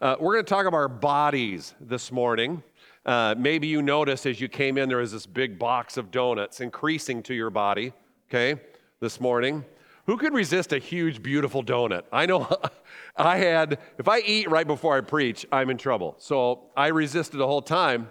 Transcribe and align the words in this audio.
Uh, 0.00 0.16
we're 0.18 0.32
going 0.32 0.44
to 0.44 0.48
talk 0.48 0.64
about 0.64 0.78
our 0.78 0.88
bodies 0.88 1.74
this 1.78 2.10
morning. 2.10 2.62
Uh, 3.04 3.34
maybe 3.36 3.66
you 3.66 3.82
noticed 3.82 4.24
as 4.24 4.40
you 4.40 4.48
came 4.48 4.78
in, 4.78 4.88
there 4.88 4.96
was 4.96 5.12
this 5.12 5.26
big 5.26 5.58
box 5.58 5.98
of 5.98 6.10
donuts 6.10 6.62
increasing 6.62 7.22
to 7.22 7.34
your 7.34 7.50
body, 7.50 7.92
okay, 8.30 8.58
this 9.00 9.20
morning. 9.20 9.62
Who 10.06 10.16
could 10.16 10.32
resist 10.32 10.72
a 10.72 10.78
huge, 10.78 11.22
beautiful 11.22 11.62
donut? 11.62 12.04
I 12.10 12.24
know 12.24 12.48
I 13.16 13.36
had, 13.36 13.78
if 13.98 14.08
I 14.08 14.20
eat 14.20 14.50
right 14.50 14.66
before 14.66 14.96
I 14.96 15.02
preach, 15.02 15.44
I'm 15.52 15.68
in 15.68 15.76
trouble. 15.76 16.14
So 16.16 16.70
I 16.74 16.86
resisted 16.86 17.38
the 17.38 17.46
whole 17.46 17.60
time 17.60 18.08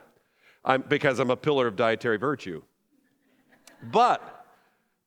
I'm, 0.64 0.84
because 0.84 1.18
I'm 1.18 1.32
a 1.32 1.36
pillar 1.36 1.66
of 1.66 1.76
dietary 1.76 2.18
virtue. 2.18 2.62
But 3.82 4.39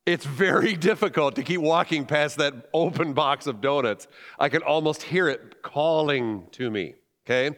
it's 0.05 0.25
very 0.25 0.75
difficult 0.89 1.35
to 1.35 1.43
keep 1.43 1.61
walking 1.61 2.05
past 2.05 2.37
that 2.37 2.69
open 2.73 3.13
box 3.13 3.47
of 3.47 3.61
donuts. 3.61 4.07
I 4.39 4.49
can 4.49 4.61
almost 4.63 5.03
hear 5.03 5.29
it 5.29 5.61
calling 5.61 6.47
to 6.51 6.69
me, 6.69 6.95
okay? 7.25 7.55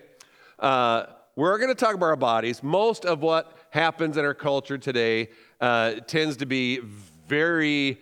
Uh, 0.59 1.05
we're 1.35 1.57
going 1.57 1.69
to 1.69 1.75
talk 1.75 1.95
about 1.95 2.05
our 2.05 2.15
bodies. 2.15 2.63
Most 2.63 3.05
of 3.05 3.21
what 3.21 3.57
happens 3.71 4.15
in 4.17 4.23
our 4.23 4.33
culture 4.33 4.77
today 4.77 5.29
uh, 5.59 5.95
tends 6.07 6.37
to 6.37 6.45
be 6.45 6.79
very 7.27 7.99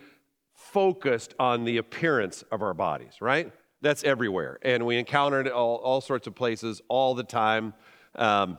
focused 0.54 1.34
on 1.38 1.64
the 1.64 1.78
appearance 1.78 2.42
of 2.52 2.62
our 2.62 2.74
bodies, 2.74 3.20
right? 3.20 3.52
That's 3.80 4.04
everywhere. 4.04 4.58
And 4.62 4.86
we 4.86 4.96
encounter 4.96 5.40
it 5.40 5.50
all, 5.50 5.76
all 5.76 6.00
sorts 6.00 6.26
of 6.26 6.34
places 6.34 6.80
all 6.88 7.14
the 7.14 7.24
time. 7.24 7.74
Um, 8.14 8.58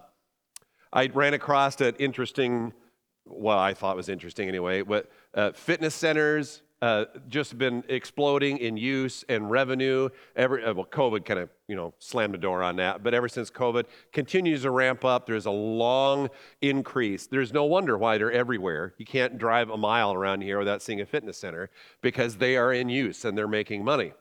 I 0.92 1.08
ran 1.08 1.34
across 1.34 1.80
an 1.82 1.96
interesting, 2.00 2.74
well, 3.26 3.60
I 3.60 3.74
thought 3.74 3.96
was 3.96 4.10
interesting 4.10 4.48
anyway, 4.48 4.82
but 4.82 5.10
uh, 5.36 5.52
fitness 5.52 5.94
centers 5.94 6.62
uh, 6.82 7.06
just 7.30 7.58
been 7.58 7.84
exploding 7.88 8.58
in 8.58 8.78
use 8.78 9.24
and 9.30 9.50
revenue. 9.50 10.10
Every, 10.36 10.64
uh, 10.64 10.74
well, 10.74 10.86
COVID 10.86 11.26
kind 11.26 11.40
of 11.40 11.50
you 11.68 11.76
know 11.76 11.94
slammed 12.00 12.34
the 12.34 12.38
door 12.38 12.62
on 12.62 12.76
that, 12.76 13.02
but 13.02 13.14
ever 13.14 13.28
since 13.28 13.50
COVID 13.50 13.86
continues 14.12 14.64
to 14.64 14.72
ramp 14.72 15.06
up, 15.06 15.26
there's 15.26 15.46
a 15.46 15.52
long 15.52 16.30
increase. 16.62 17.28
There's 17.28 17.54
no 17.54 17.64
wonder 17.64 17.98
why 17.98 18.18
they're 18.18 18.32
everywhere. 18.32 18.94
You 18.98 19.06
can't 19.06 19.38
drive 19.38 19.70
a 19.70 19.78
mile 19.78 20.14
around 20.14 20.42
here 20.42 20.60
without 20.60 20.82
seeing 20.82 21.02
a 21.02 21.06
fitness 21.06 21.38
center 21.38 21.70
because 22.02 22.38
they 22.38 22.58
are 22.58 22.74
in 22.74 22.90
use 22.90 23.26
and 23.26 23.38
they're 23.38 23.48
making 23.48 23.84
money. 23.84 24.14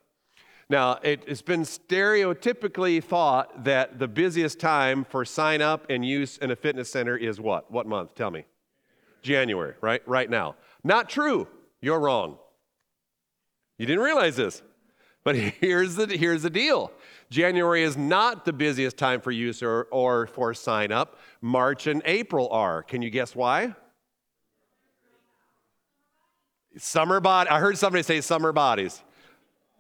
Now, 0.71 0.99
it, 1.03 1.29
has 1.29 1.43
been 1.43 1.63
stereotypically 1.63 3.05
thought 3.05 3.65
that 3.65 3.99
the 3.99 4.09
busiest 4.09 4.59
time 4.59 5.05
for 5.05 5.25
sign 5.25 5.61
up 5.61 5.85
and 5.91 6.07
use 6.07 6.39
in 6.39 6.51
a 6.51 6.57
fitness 6.57 6.91
center 6.91 7.17
is 7.17 7.39
what? 7.39 7.71
What 7.71 7.87
month? 7.87 8.15
Tell 8.15 8.31
me. 8.31 8.47
January, 9.21 9.75
right? 9.81 10.03
Right 10.07 10.31
now. 10.31 10.55
Not 10.85 11.09
true. 11.09 11.49
You're 11.81 11.99
wrong. 11.99 12.39
You 13.79 13.87
didn't 13.87 14.05
realize 14.05 14.37
this. 14.37 14.63
But 15.25 15.35
here's 15.37 15.97
the, 15.97 16.07
here's 16.07 16.43
the 16.43 16.51
deal 16.51 16.93
January 17.31 17.83
is 17.83 17.97
not 17.97 18.45
the 18.45 18.53
busiest 18.53 18.97
time 18.97 19.21
for 19.21 19.31
use 19.31 19.63
or, 19.63 19.89
or 19.91 20.27
for 20.29 20.55
sign 20.55 20.93
up. 20.93 21.19
March 21.41 21.87
and 21.87 22.03
April 22.05 22.49
are. 22.51 22.83
Can 22.83 23.03
you 23.03 23.11
guess 23.11 23.35
why? 23.35 23.75
Summer 26.77 27.21
body. 27.21 27.51
I 27.51 27.61
heard 27.61 27.79
somebody 27.79 28.03
say 28.03 28.21
summer 28.21 28.53
bodies. 28.53 29.03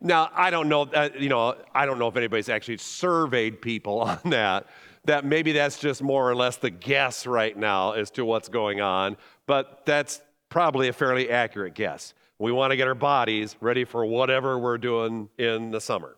Now, 0.00 0.30
I 0.34 0.50
don't 0.50 0.68
know, 0.68 0.83
uh, 0.83 1.08
you 1.18 1.28
know, 1.28 1.56
I 1.74 1.86
don't 1.86 1.98
know 1.98 2.08
if 2.08 2.16
anybody's 2.16 2.48
actually 2.48 2.77
surveyed 2.78 3.61
people 3.62 4.00
on 4.00 4.18
that. 4.24 4.66
That 5.06 5.24
maybe 5.27 5.52
that's 5.52 5.78
just 5.78 6.02
more 6.02 6.28
or 6.28 6.34
less 6.34 6.56
the 6.56 6.70
guess 6.70 7.27
right 7.27 7.55
now 7.55 7.92
as 7.92 8.11
to 8.12 8.24
what's 8.24 8.48
going 8.48 8.80
on, 8.80 9.18
but 9.46 9.84
that's 9.84 10.22
probably 10.55 10.86
a 10.86 10.92
fairly 10.92 11.30
accurate 11.30 11.74
guess. 11.74 12.14
We 12.38 12.52
want 12.52 12.70
to 12.70 12.77
get 12.77 12.86
our 12.86 12.94
bodies 12.94 13.56
ready 13.60 13.84
for 13.84 14.06
whatever 14.06 14.56
we're 14.56 14.78
doing 14.78 15.28
in 15.36 15.72
the 15.72 15.80
summer. 15.80 16.14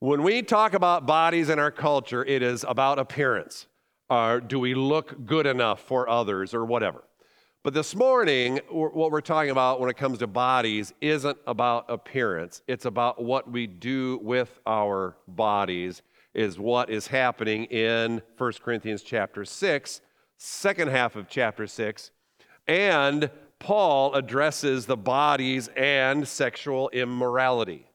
When 0.00 0.24
we 0.24 0.42
talk 0.42 0.74
about 0.74 1.06
bodies 1.06 1.48
in 1.50 1.60
our 1.60 1.70
culture, 1.70 2.24
it 2.24 2.42
is 2.42 2.64
about 2.66 2.98
appearance. 2.98 3.68
Uh, 4.10 4.40
do 4.40 4.58
we 4.58 4.74
look 4.74 5.24
good 5.24 5.46
enough 5.46 5.80
for 5.82 6.08
others 6.08 6.52
or 6.52 6.64
whatever? 6.64 7.04
But 7.62 7.74
this 7.74 7.94
morning, 7.94 8.58
what 8.70 9.12
we're 9.12 9.20
talking 9.20 9.52
about 9.52 9.78
when 9.78 9.88
it 9.88 9.96
comes 9.96 10.18
to 10.18 10.26
bodies 10.26 10.92
isn't 11.00 11.38
about 11.46 11.84
appearance. 11.88 12.60
It's 12.66 12.86
about 12.86 13.22
what 13.22 13.48
we 13.48 13.68
do 13.68 14.18
with 14.20 14.58
our 14.66 15.16
bodies, 15.28 16.02
is 16.34 16.58
what 16.58 16.90
is 16.90 17.06
happening 17.06 17.66
in 17.66 18.20
1 18.36 18.52
Corinthians 18.64 19.04
chapter 19.04 19.44
6, 19.44 20.00
second 20.38 20.88
half 20.88 21.14
of 21.14 21.28
chapter 21.28 21.68
6. 21.68 22.10
And 22.66 23.30
Paul 23.58 24.14
addresses 24.14 24.86
the 24.86 24.96
bodies 24.96 25.68
and 25.76 26.26
sexual 26.26 26.90
immorality. 26.90 27.90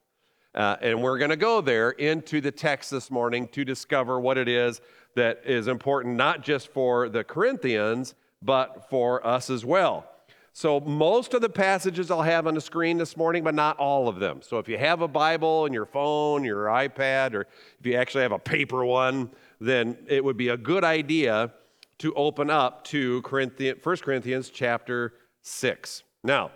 Uh, 0.55 0.77
and 0.81 1.01
we're 1.01 1.17
going 1.17 1.29
to 1.29 1.37
go 1.37 1.61
there 1.61 1.91
into 1.91 2.41
the 2.41 2.51
text 2.51 2.89
this 2.89 3.11
morning 3.11 3.47
to 3.49 3.63
discover 3.63 4.19
what 4.19 4.37
it 4.37 4.47
is 4.47 4.81
that 5.15 5.41
is 5.45 5.67
important, 5.67 6.15
not 6.15 6.41
just 6.41 6.69
for 6.69 7.07
the 7.09 7.23
Corinthians 7.23 8.15
but 8.41 8.89
for 8.89 9.25
us 9.25 9.49
as 9.49 9.65
well. 9.65 10.05
So, 10.53 10.79
most 10.79 11.33
of 11.33 11.41
the 11.41 11.49
passages 11.49 12.09
I'll 12.09 12.21
have 12.21 12.47
on 12.47 12.55
the 12.55 12.61
screen 12.61 12.97
this 12.97 13.15
morning, 13.15 13.43
but 13.43 13.53
not 13.53 13.77
all 13.77 14.07
of 14.07 14.19
them. 14.19 14.41
So, 14.41 14.57
if 14.57 14.67
you 14.67 14.77
have 14.77 15.01
a 15.01 15.07
Bible 15.07 15.65
in 15.65 15.73
your 15.73 15.85
phone, 15.85 16.43
your 16.43 16.65
iPad, 16.65 17.33
or 17.33 17.47
if 17.79 17.85
you 17.85 17.95
actually 17.95 18.23
have 18.23 18.31
a 18.31 18.39
paper 18.39 18.83
one, 18.83 19.29
then 19.61 19.97
it 20.07 20.23
would 20.23 20.37
be 20.37 20.49
a 20.49 20.57
good 20.57 20.83
idea 20.83 21.53
to 21.99 22.13
open 22.15 22.49
up 22.49 22.83
to 22.85 23.21
Corinthians, 23.21 23.79
1 23.83 23.97
Corinthians 23.97 24.49
chapter 24.49 25.13
6. 25.41 26.03
Now, 26.23 26.51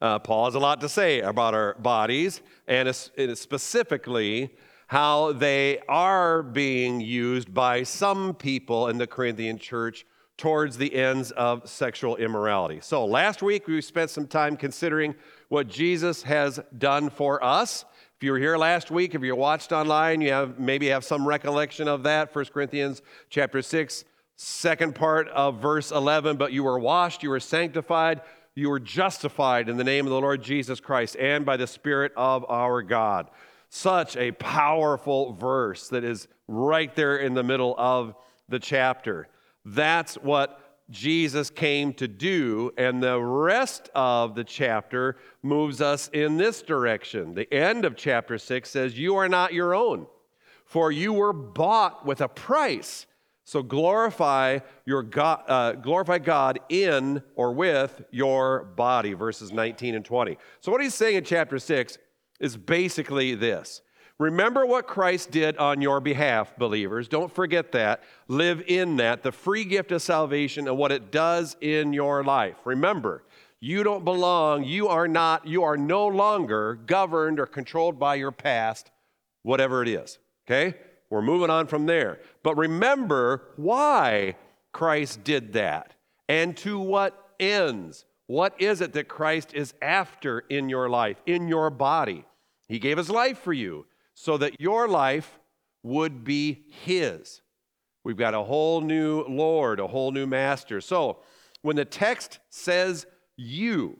uh, 0.00 0.18
Paul 0.18 0.44
has 0.46 0.54
a 0.54 0.60
lot 0.60 0.80
to 0.82 0.88
say 0.88 1.20
about 1.20 1.54
our 1.54 1.74
bodies, 1.74 2.40
and 2.66 2.94
specifically 2.94 4.50
how 4.88 5.32
they 5.32 5.78
are 5.88 6.42
being 6.42 7.00
used 7.00 7.52
by 7.52 7.82
some 7.82 8.34
people 8.34 8.88
in 8.88 8.96
the 8.96 9.06
Corinthian 9.06 9.58
church 9.58 10.06
towards 10.38 10.78
the 10.78 10.94
ends 10.94 11.32
of 11.32 11.68
sexual 11.68 12.16
immorality. 12.16 12.78
So, 12.80 13.04
last 13.04 13.42
week 13.42 13.66
we 13.66 13.80
spent 13.82 14.08
some 14.08 14.26
time 14.26 14.56
considering 14.56 15.14
what 15.48 15.66
Jesus 15.66 16.22
has 16.22 16.60
done 16.78 17.10
for 17.10 17.42
us. 17.44 17.84
If 18.16 18.24
you 18.24 18.32
were 18.32 18.38
here 18.38 18.56
last 18.56 18.90
week, 18.90 19.14
if 19.14 19.22
you 19.22 19.36
watched 19.36 19.72
online, 19.72 20.20
you 20.20 20.30
have 20.30 20.58
maybe 20.58 20.88
have 20.88 21.04
some 21.04 21.26
recollection 21.26 21.86
of 21.86 22.02
that. 22.04 22.34
1 22.34 22.46
Corinthians 22.46 23.02
chapter 23.30 23.60
6, 23.60 24.04
second 24.40 24.94
part 24.94 25.28
of 25.30 25.60
verse 25.60 25.90
11, 25.90 26.36
but 26.36 26.52
you 26.52 26.62
were 26.62 26.78
washed, 26.78 27.24
you 27.24 27.30
were 27.30 27.40
sanctified, 27.40 28.20
you 28.54 28.70
were 28.70 28.78
justified 28.78 29.68
in 29.68 29.76
the 29.76 29.84
name 29.84 30.06
of 30.06 30.10
the 30.10 30.20
Lord 30.20 30.42
Jesus 30.42 30.78
Christ 30.78 31.16
and 31.18 31.44
by 31.44 31.56
the 31.56 31.66
Spirit 31.66 32.12
of 32.16 32.48
our 32.48 32.82
God. 32.82 33.30
Such 33.68 34.16
a 34.16 34.30
powerful 34.30 35.32
verse 35.32 35.88
that 35.88 36.04
is 36.04 36.28
right 36.46 36.94
there 36.94 37.16
in 37.16 37.34
the 37.34 37.42
middle 37.42 37.74
of 37.76 38.14
the 38.48 38.60
chapter. 38.60 39.28
That's 39.64 40.14
what 40.14 40.60
Jesus 40.88 41.50
came 41.50 41.92
to 41.94 42.06
do, 42.06 42.72
and 42.78 43.02
the 43.02 43.20
rest 43.20 43.90
of 43.92 44.36
the 44.36 44.44
chapter 44.44 45.16
moves 45.42 45.80
us 45.80 46.08
in 46.12 46.36
this 46.36 46.62
direction. 46.62 47.34
The 47.34 47.52
end 47.52 47.84
of 47.84 47.96
chapter 47.96 48.38
6 48.38 48.70
says, 48.70 48.96
You 48.96 49.16
are 49.16 49.28
not 49.28 49.52
your 49.52 49.74
own, 49.74 50.06
for 50.64 50.92
you 50.92 51.12
were 51.12 51.32
bought 51.32 52.06
with 52.06 52.20
a 52.20 52.28
price. 52.28 53.06
So 53.48 53.62
glorify 53.62 54.58
your 54.84 55.02
God, 55.02 55.42
uh, 55.48 55.72
glorify 55.72 56.18
God 56.18 56.60
in 56.68 57.22
or 57.34 57.54
with 57.54 58.04
your 58.10 58.64
body, 58.76 59.14
verses 59.14 59.52
19 59.52 59.94
and 59.94 60.04
20. 60.04 60.36
So 60.60 60.70
what 60.70 60.82
he's 60.82 60.92
saying 60.92 61.16
in 61.16 61.24
chapter 61.24 61.58
6 61.58 61.96
is 62.40 62.58
basically 62.58 63.34
this 63.34 63.80
Remember 64.18 64.66
what 64.66 64.86
Christ 64.86 65.30
did 65.30 65.56
on 65.56 65.80
your 65.80 65.98
behalf, 65.98 66.58
believers. 66.58 67.08
Don't 67.08 67.34
forget 67.34 67.72
that. 67.72 68.02
Live 68.26 68.64
in 68.66 68.96
that, 68.98 69.22
the 69.22 69.32
free 69.32 69.64
gift 69.64 69.92
of 69.92 70.02
salvation 70.02 70.68
and 70.68 70.76
what 70.76 70.92
it 70.92 71.10
does 71.10 71.56
in 71.62 71.94
your 71.94 72.22
life. 72.22 72.56
Remember, 72.66 73.24
you 73.60 73.82
don't 73.82 74.04
belong, 74.04 74.62
you 74.62 74.88
are 74.88 75.08
not, 75.08 75.46
you 75.46 75.62
are 75.62 75.78
no 75.78 76.06
longer 76.06 76.74
governed 76.74 77.40
or 77.40 77.46
controlled 77.46 77.98
by 77.98 78.16
your 78.16 78.30
past, 78.30 78.90
whatever 79.40 79.80
it 79.80 79.88
is. 79.88 80.18
Okay? 80.46 80.74
We're 81.10 81.22
moving 81.22 81.50
on 81.50 81.66
from 81.66 81.86
there. 81.86 82.20
But 82.42 82.56
remember 82.56 83.42
why 83.56 84.36
Christ 84.72 85.24
did 85.24 85.54
that 85.54 85.94
and 86.28 86.56
to 86.58 86.78
what 86.78 87.32
ends. 87.40 88.04
What 88.26 88.60
is 88.60 88.80
it 88.80 88.92
that 88.92 89.08
Christ 89.08 89.54
is 89.54 89.72
after 89.80 90.40
in 90.40 90.68
your 90.68 90.88
life, 90.90 91.16
in 91.24 91.48
your 91.48 91.70
body? 91.70 92.24
He 92.68 92.78
gave 92.78 92.98
his 92.98 93.08
life 93.08 93.38
for 93.38 93.54
you 93.54 93.86
so 94.14 94.36
that 94.36 94.60
your 94.60 94.88
life 94.88 95.38
would 95.82 96.24
be 96.24 96.64
His. 96.84 97.40
We've 98.04 98.16
got 98.16 98.34
a 98.34 98.42
whole 98.42 98.80
new 98.80 99.22
Lord, 99.22 99.80
a 99.80 99.86
whole 99.86 100.10
new 100.12 100.26
Master. 100.26 100.80
So 100.80 101.18
when 101.62 101.76
the 101.76 101.84
text 101.84 102.38
says 102.50 103.06
you, 103.36 103.98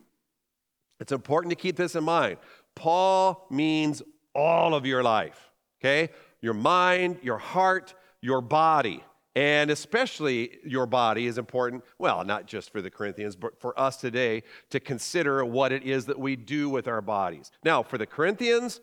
it's 1.00 1.12
important 1.12 1.50
to 1.50 1.56
keep 1.56 1.76
this 1.76 1.94
in 1.94 2.04
mind. 2.04 2.38
Paul 2.74 3.46
means 3.50 4.02
all 4.34 4.74
of 4.74 4.86
your 4.86 5.02
life, 5.02 5.50
okay? 5.80 6.10
Your 6.40 6.54
mind, 6.54 7.18
your 7.22 7.38
heart, 7.38 7.94
your 8.20 8.40
body. 8.40 9.04
And 9.36 9.70
especially 9.70 10.58
your 10.64 10.86
body 10.86 11.26
is 11.26 11.38
important, 11.38 11.84
well, 11.98 12.24
not 12.24 12.46
just 12.46 12.70
for 12.70 12.82
the 12.82 12.90
Corinthians, 12.90 13.36
but 13.36 13.60
for 13.60 13.78
us 13.78 13.96
today 13.96 14.42
to 14.70 14.80
consider 14.80 15.44
what 15.44 15.70
it 15.70 15.84
is 15.84 16.06
that 16.06 16.18
we 16.18 16.34
do 16.34 16.68
with 16.68 16.88
our 16.88 17.00
bodies. 17.00 17.52
Now, 17.62 17.84
for 17.84 17.98
the 17.98 18.06
Corinthians, 18.06 18.80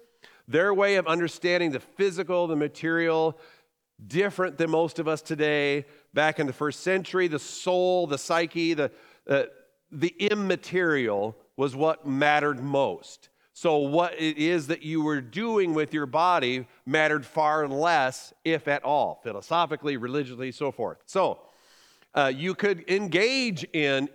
Their 0.48 0.74
way 0.74 0.96
of 0.96 1.07
understanding 1.07 1.72
the 1.72 1.80
physical, 1.80 2.48
the 2.48 2.56
material, 2.56 3.40
different 4.06 4.57
than 4.57 4.69
most 4.69 5.00
of 5.00 5.07
us 5.07 5.22
today. 5.22 5.86
Back 6.13 6.40
in 6.40 6.48
the 6.48 6.54
first 6.54 6.81
century, 6.81 7.28
the 7.28 7.40
soul, 7.40 8.07
the 8.07 8.18
psyche, 8.18 8.74
the, 8.74 8.92
uh, 9.28 9.44
the 9.92 10.13
immaterial 10.19 11.36
was 11.57 11.75
what 11.75 12.06
mattered 12.06 12.62
most. 12.62 13.30
So, 13.57 13.78
what 13.78 14.19
it 14.19 14.38
is 14.38 14.68
that 14.68 14.81
you 14.81 15.02
were 15.02 15.22
doing 15.22 15.74
with 15.74 15.94
your 15.94 16.06
body 16.06 16.68
mattered 16.86 17.25
far 17.25 17.69
less, 17.69 18.34
if 18.44 18.68
at 18.68 18.84
all, 18.84 19.22
philosophically, 19.24 19.96
religiously, 19.96 20.52
so 20.52 20.74
forth. 20.74 20.98
So, 21.06 21.40
uh, 22.13 22.34
you 22.36 22.54
could 22.54 22.84
engage 22.90 23.63
in 23.72 24.10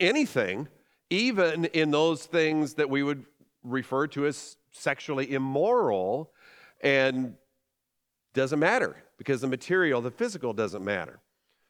anything, 0.00 0.66
even 1.10 1.66
in 1.66 1.92
those 1.92 2.26
things 2.26 2.74
that 2.74 2.90
we 2.90 3.04
would 3.04 3.24
refer 3.62 4.08
to 4.08 4.26
as 4.26 4.56
sexually 4.72 5.32
immoral, 5.32 6.32
and 6.80 7.36
doesn't 8.34 8.58
matter 8.58 8.96
because 9.16 9.42
the 9.42 9.46
material, 9.46 10.00
the 10.00 10.10
physical, 10.10 10.52
doesn't 10.52 10.84
matter. 10.84 11.20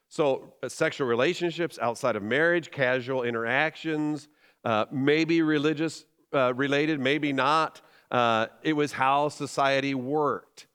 So, 0.09 0.55
uh, 0.63 0.67
sexual 0.67 1.05
relationships 1.05 1.77
outside 1.79 2.15
of 2.15 2.23
marriage, 2.23 2.71
casual 2.71 3.21
interactions, 3.21 4.29
uh, 4.65 4.85
maybe 4.91 5.43
religious 5.43 6.05
uh, 6.33 6.53
related, 6.55 6.99
maybe 6.99 7.33
not. 7.33 7.81
Uh, 8.11 8.47
it 8.61 8.73
was 8.73 8.91
how 8.91 9.29
society 9.29 9.95
worked. 9.95 10.67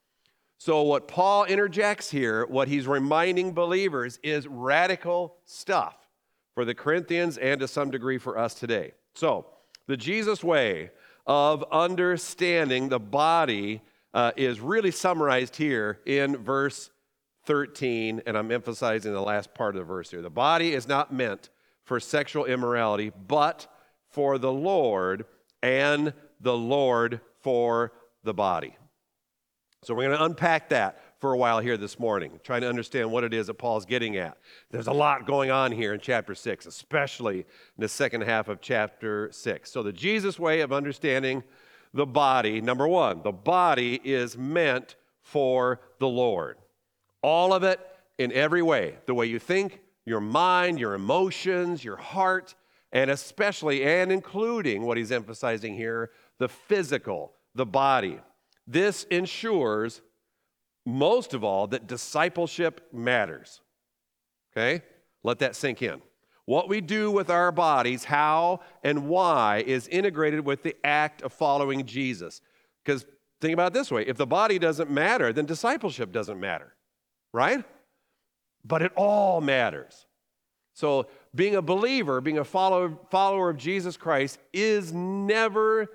So, 0.57 0.81
what 0.81 1.07
Paul 1.07 1.45
interjects 1.45 2.11
here, 2.11 2.45
what 2.47 2.67
he's 2.67 2.85
reminding 2.85 3.53
believers, 3.53 4.19
is 4.23 4.45
radical 4.45 5.37
stuff 5.45 5.95
for 6.53 6.65
the 6.65 6.75
Corinthians 6.75 7.37
and 7.37 7.61
to 7.61 7.67
some 7.67 7.91
degree 7.91 8.17
for 8.17 8.37
us 8.37 8.53
today. 8.53 8.91
So, 9.15 9.45
the 9.87 9.95
Jesus 9.95 10.43
way 10.43 10.91
of 11.25 11.63
understanding 11.71 12.89
the 12.89 12.99
body 12.99 13.81
uh, 14.13 14.31
is 14.35 14.59
really 14.59 14.91
summarized 14.91 15.55
here 15.55 15.99
in 16.05 16.35
verse 16.35 16.89
13, 17.45 18.23
and 18.25 18.37
I'm 18.37 18.51
emphasizing 18.51 19.13
the 19.13 19.21
last 19.21 19.53
part 19.53 19.75
of 19.75 19.79
the 19.79 19.85
verse 19.85 20.11
here. 20.11 20.21
The 20.21 20.29
body 20.29 20.73
is 20.73 20.87
not 20.87 21.13
meant 21.13 21.49
for 21.83 21.99
sexual 21.99 22.45
immorality, 22.45 23.11
but 23.27 23.67
for 24.09 24.37
the 24.37 24.51
Lord 24.51 25.25
and 25.61 26.13
the 26.39 26.55
Lord 26.55 27.21
for 27.41 27.93
the 28.23 28.33
body. 28.33 28.75
So 29.83 29.93
we're 29.93 30.07
going 30.07 30.17
to 30.17 30.25
unpack 30.25 30.69
that 30.69 31.01
for 31.19 31.33
a 31.33 31.37
while 31.37 31.59
here 31.59 31.77
this 31.77 31.99
morning, 31.99 32.39
trying 32.43 32.61
to 32.61 32.69
understand 32.69 33.11
what 33.11 33.23
it 33.23 33.33
is 33.33 33.47
that 33.47 33.55
Paul's 33.55 33.85
getting 33.85 34.17
at. 34.17 34.37
There's 34.71 34.87
a 34.87 34.93
lot 34.93 35.25
going 35.25 35.51
on 35.51 35.71
here 35.71 35.93
in 35.93 35.99
chapter 35.99 36.35
6, 36.35 36.65
especially 36.65 37.39
in 37.39 37.45
the 37.77 37.87
second 37.87 38.21
half 38.21 38.49
of 38.49 38.61
chapter 38.61 39.29
6. 39.31 39.71
So, 39.71 39.83
the 39.83 39.93
Jesus 39.93 40.37
way 40.37 40.61
of 40.61 40.73
understanding 40.73 41.43
the 41.93 42.05
body 42.05 42.61
number 42.61 42.87
one, 42.87 43.21
the 43.23 43.31
body 43.31 43.99
is 44.03 44.37
meant 44.37 44.95
for 45.21 45.79
the 45.99 46.07
Lord. 46.07 46.57
All 47.21 47.53
of 47.53 47.63
it 47.63 47.79
in 48.17 48.31
every 48.31 48.61
way 48.61 48.95
the 49.05 49.13
way 49.13 49.25
you 49.25 49.39
think, 49.39 49.79
your 50.05 50.21
mind, 50.21 50.79
your 50.79 50.93
emotions, 50.93 51.83
your 51.83 51.97
heart, 51.97 52.55
and 52.91 53.11
especially 53.11 53.83
and 53.83 54.11
including 54.11 54.83
what 54.83 54.97
he's 54.97 55.11
emphasizing 55.11 55.75
here 55.75 56.11
the 56.39 56.47
physical, 56.47 57.33
the 57.53 57.65
body. 57.65 58.19
This 58.65 59.03
ensures, 59.05 60.01
most 60.85 61.33
of 61.33 61.43
all, 61.43 61.67
that 61.67 61.85
discipleship 61.85 62.87
matters. 62.93 63.61
Okay? 64.53 64.83
Let 65.23 65.39
that 65.39 65.55
sink 65.55 65.81
in. 65.81 66.01
What 66.45 66.69
we 66.69 66.81
do 66.81 67.11
with 67.11 67.29
our 67.29 67.51
bodies, 67.51 68.05
how 68.05 68.61
and 68.83 69.07
why, 69.07 69.63
is 69.67 69.87
integrated 69.87 70.45
with 70.45 70.63
the 70.63 70.75
act 70.83 71.21
of 71.21 71.31
following 71.31 71.85
Jesus. 71.85 72.41
Because 72.83 73.05
think 73.39 73.53
about 73.53 73.73
this 73.73 73.91
way 73.91 74.03
if 74.07 74.17
the 74.17 74.25
body 74.25 74.57
doesn't 74.57 74.89
matter, 74.89 75.31
then 75.31 75.45
discipleship 75.45 76.11
doesn't 76.11 76.39
matter, 76.39 76.73
right? 77.33 77.63
But 78.65 78.81
it 78.81 78.91
all 78.95 79.41
matters. 79.41 80.07
So 80.73 81.07
being 81.35 81.55
a 81.55 81.61
believer, 81.61 82.21
being 82.21 82.39
a 82.39 82.43
follower, 82.43 82.97
follower 83.11 83.49
of 83.49 83.57
Jesus 83.57 83.97
Christ, 83.97 84.39
is 84.53 84.91
never 84.93 85.87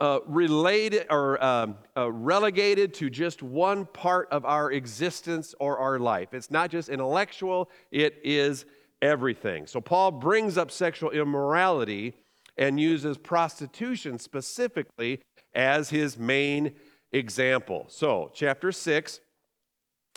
uh, 0.00 0.18
related 0.26 1.06
or 1.10 1.42
um, 1.42 1.76
uh, 1.96 2.10
relegated 2.10 2.92
to 2.94 3.08
just 3.08 3.42
one 3.42 3.86
part 3.86 4.28
of 4.30 4.44
our 4.44 4.72
existence 4.72 5.54
or 5.60 5.78
our 5.78 5.98
life. 5.98 6.34
It's 6.34 6.50
not 6.50 6.70
just 6.70 6.88
intellectual, 6.88 7.70
it 7.90 8.20
is 8.24 8.64
everything. 9.00 9.66
So 9.66 9.80
Paul 9.80 10.10
brings 10.10 10.58
up 10.58 10.70
sexual 10.70 11.10
immorality 11.10 12.14
and 12.56 12.78
uses 12.80 13.16
prostitution 13.18 14.18
specifically 14.18 15.20
as 15.54 15.90
his 15.90 16.18
main 16.18 16.74
example. 17.12 17.86
So, 17.88 18.30
chapter 18.34 18.72
6, 18.72 19.20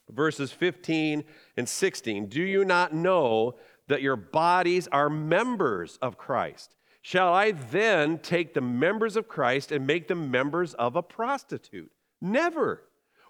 verses 0.10 0.52
15 0.52 1.24
and 1.58 1.68
16. 1.70 2.28
Do 2.28 2.42
you 2.42 2.66
not 2.66 2.94
know 2.94 3.56
that 3.88 4.02
your 4.02 4.16
bodies 4.16 4.88
are 4.92 5.10
members 5.10 5.98
of 6.02 6.18
Christ. 6.18 6.76
Shall 7.02 7.34
I 7.34 7.52
then 7.52 8.20
take 8.20 8.54
the 8.54 8.62
members 8.62 9.16
of 9.16 9.28
Christ 9.28 9.72
and 9.72 9.88
make 9.88 10.08
them 10.08 10.30
members 10.30 10.74
of 10.74 10.96
a 10.96 11.02
prostitute? 11.02 11.92
Never. 12.22 12.84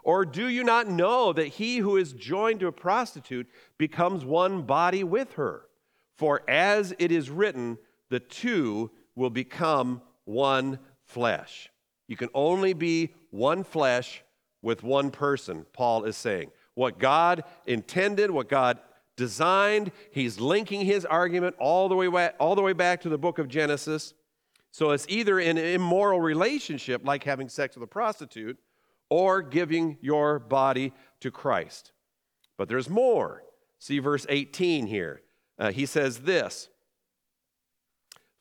Or 0.04 0.26
do 0.26 0.48
you 0.48 0.64
not 0.64 0.88
know 0.88 1.34
that 1.34 1.48
he 1.48 1.78
who 1.78 1.98
is 1.98 2.14
joined 2.14 2.62
to 2.62 2.68
a 2.68 2.72
prostitute 2.72 3.48
becomes 3.78 4.26
one 4.26 4.64
body 4.64 5.04
with 5.04 5.34
her? 5.34 5.64
For 6.16 6.42
as 6.50 6.96
it 6.98 7.12
is 7.12 7.30
written, 7.30 7.78
the 8.10 8.20
two 8.20 8.90
will 9.16 9.30
become 9.30 10.02
one 10.26 10.80
flesh. 11.04 11.70
You 12.08 12.16
can 12.16 12.30
only 12.34 12.74
be 12.74 13.14
one 13.32 13.64
flesh 13.64 14.24
with 14.62 14.82
one 14.82 15.12
person, 15.12 15.66
Paul 15.74 16.06
is 16.06 16.18
saying. 16.18 16.52
What 16.74 17.00
God 17.00 17.44
intended, 17.66 18.32
what 18.32 18.50
God 18.50 18.80
designed. 19.18 19.92
He's 20.12 20.40
linking 20.40 20.86
his 20.86 21.04
argument 21.04 21.56
all 21.60 21.90
the 21.90 21.96
way 21.96 22.08
back, 22.08 22.36
all 22.40 22.56
the 22.56 22.62
way 22.62 22.74
back 22.74 23.02
to 23.02 23.10
the 23.10 23.18
book 23.18 23.40
of 23.40 23.50
Genesis. 23.50 24.14
So 24.72 24.92
it's 24.92 25.06
either 25.10 25.40
an 25.40 25.58
immoral 25.58 26.22
relationship, 26.22 27.02
like 27.04 27.24
having 27.24 27.50
sex 27.50 27.76
with 27.76 27.84
a 27.84 27.88
prostitute, 27.88 28.58
or 29.10 29.42
giving 29.42 29.98
your 30.02 30.40
body 30.40 30.94
to 31.22 31.32
Christ. 31.32 31.92
But 32.58 32.70
there's 32.70 32.90
more. 32.90 33.44
See 33.80 34.00
verse 34.00 34.26
18 34.30 34.88
here. 34.88 35.22
Uh, 35.60 35.72
he 35.72 35.86
says 35.86 36.20
this 36.20 36.70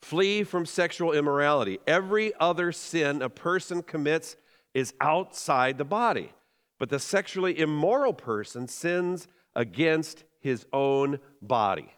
Flee 0.02 0.44
from 0.44 0.67
sexual 0.67 1.12
immorality. 1.12 1.79
Every 1.87 2.32
other 2.38 2.70
sin 2.70 3.22
a 3.22 3.29
person 3.29 3.82
commits 3.82 4.37
is 4.75 4.94
outside 5.00 5.79
the 5.79 5.84
body, 5.84 6.32
but 6.79 6.90
the 6.90 6.99
sexually 6.99 7.58
immoral 7.58 8.12
person 8.12 8.69
sins 8.69 9.27
against 9.56 10.22
his 10.39 10.65
own 10.72 11.19
body. 11.43 11.91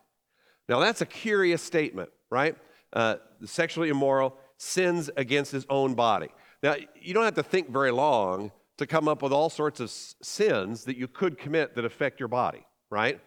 Now, 0.68 0.80
that's 0.80 1.02
a 1.02 1.06
curious 1.06 1.62
statement, 1.62 2.08
right? 2.30 2.56
Uh, 2.92 3.16
the 3.40 3.46
sexually 3.46 3.90
immoral 3.90 4.36
sins 4.56 5.10
against 5.16 5.52
his 5.52 5.66
own 5.68 5.94
body. 5.94 6.28
Now, 6.62 6.76
you 6.98 7.12
don't 7.12 7.24
have 7.24 7.34
to 7.34 7.42
think 7.42 7.70
very 7.70 7.90
long 7.90 8.52
to 8.78 8.86
come 8.86 9.08
up 9.08 9.22
with 9.22 9.32
all 9.32 9.50
sorts 9.50 9.80
of 9.80 9.90
sins 9.90 10.84
that 10.84 10.96
you 10.96 11.08
could 11.08 11.36
commit 11.36 11.74
that 11.74 11.84
affect 11.84 12.20
your 12.20 12.28
body, 12.28 12.64
right? 12.90 13.20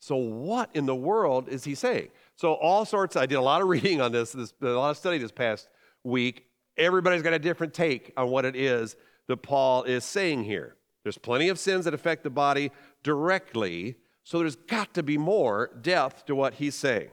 So, 0.00 0.16
what 0.16 0.70
in 0.74 0.86
the 0.86 0.94
world 0.94 1.48
is 1.48 1.64
he 1.64 1.74
saying? 1.74 2.08
So, 2.36 2.54
all 2.54 2.84
sorts, 2.84 3.16
I 3.16 3.26
did 3.26 3.34
a 3.34 3.42
lot 3.42 3.60
of 3.60 3.68
reading 3.68 4.00
on 4.00 4.12
this, 4.12 4.32
this 4.32 4.52
a 4.62 4.66
lot 4.66 4.90
of 4.90 4.96
study 4.96 5.18
this 5.18 5.32
past 5.32 5.68
week. 6.04 6.44
Everybody's 6.76 7.22
got 7.22 7.32
a 7.32 7.38
different 7.38 7.74
take 7.74 8.12
on 8.16 8.30
what 8.30 8.44
it 8.44 8.54
is 8.54 8.96
that 9.26 9.38
Paul 9.38 9.82
is 9.82 10.04
saying 10.04 10.44
here. 10.44 10.76
There's 11.08 11.16
plenty 11.16 11.48
of 11.48 11.58
sins 11.58 11.86
that 11.86 11.94
affect 11.94 12.22
the 12.22 12.28
body 12.28 12.70
directly, 13.02 13.96
so 14.24 14.40
there's 14.40 14.56
got 14.56 14.92
to 14.92 15.02
be 15.02 15.16
more 15.16 15.70
depth 15.80 16.26
to 16.26 16.34
what 16.34 16.52
he's 16.52 16.74
saying. 16.74 17.08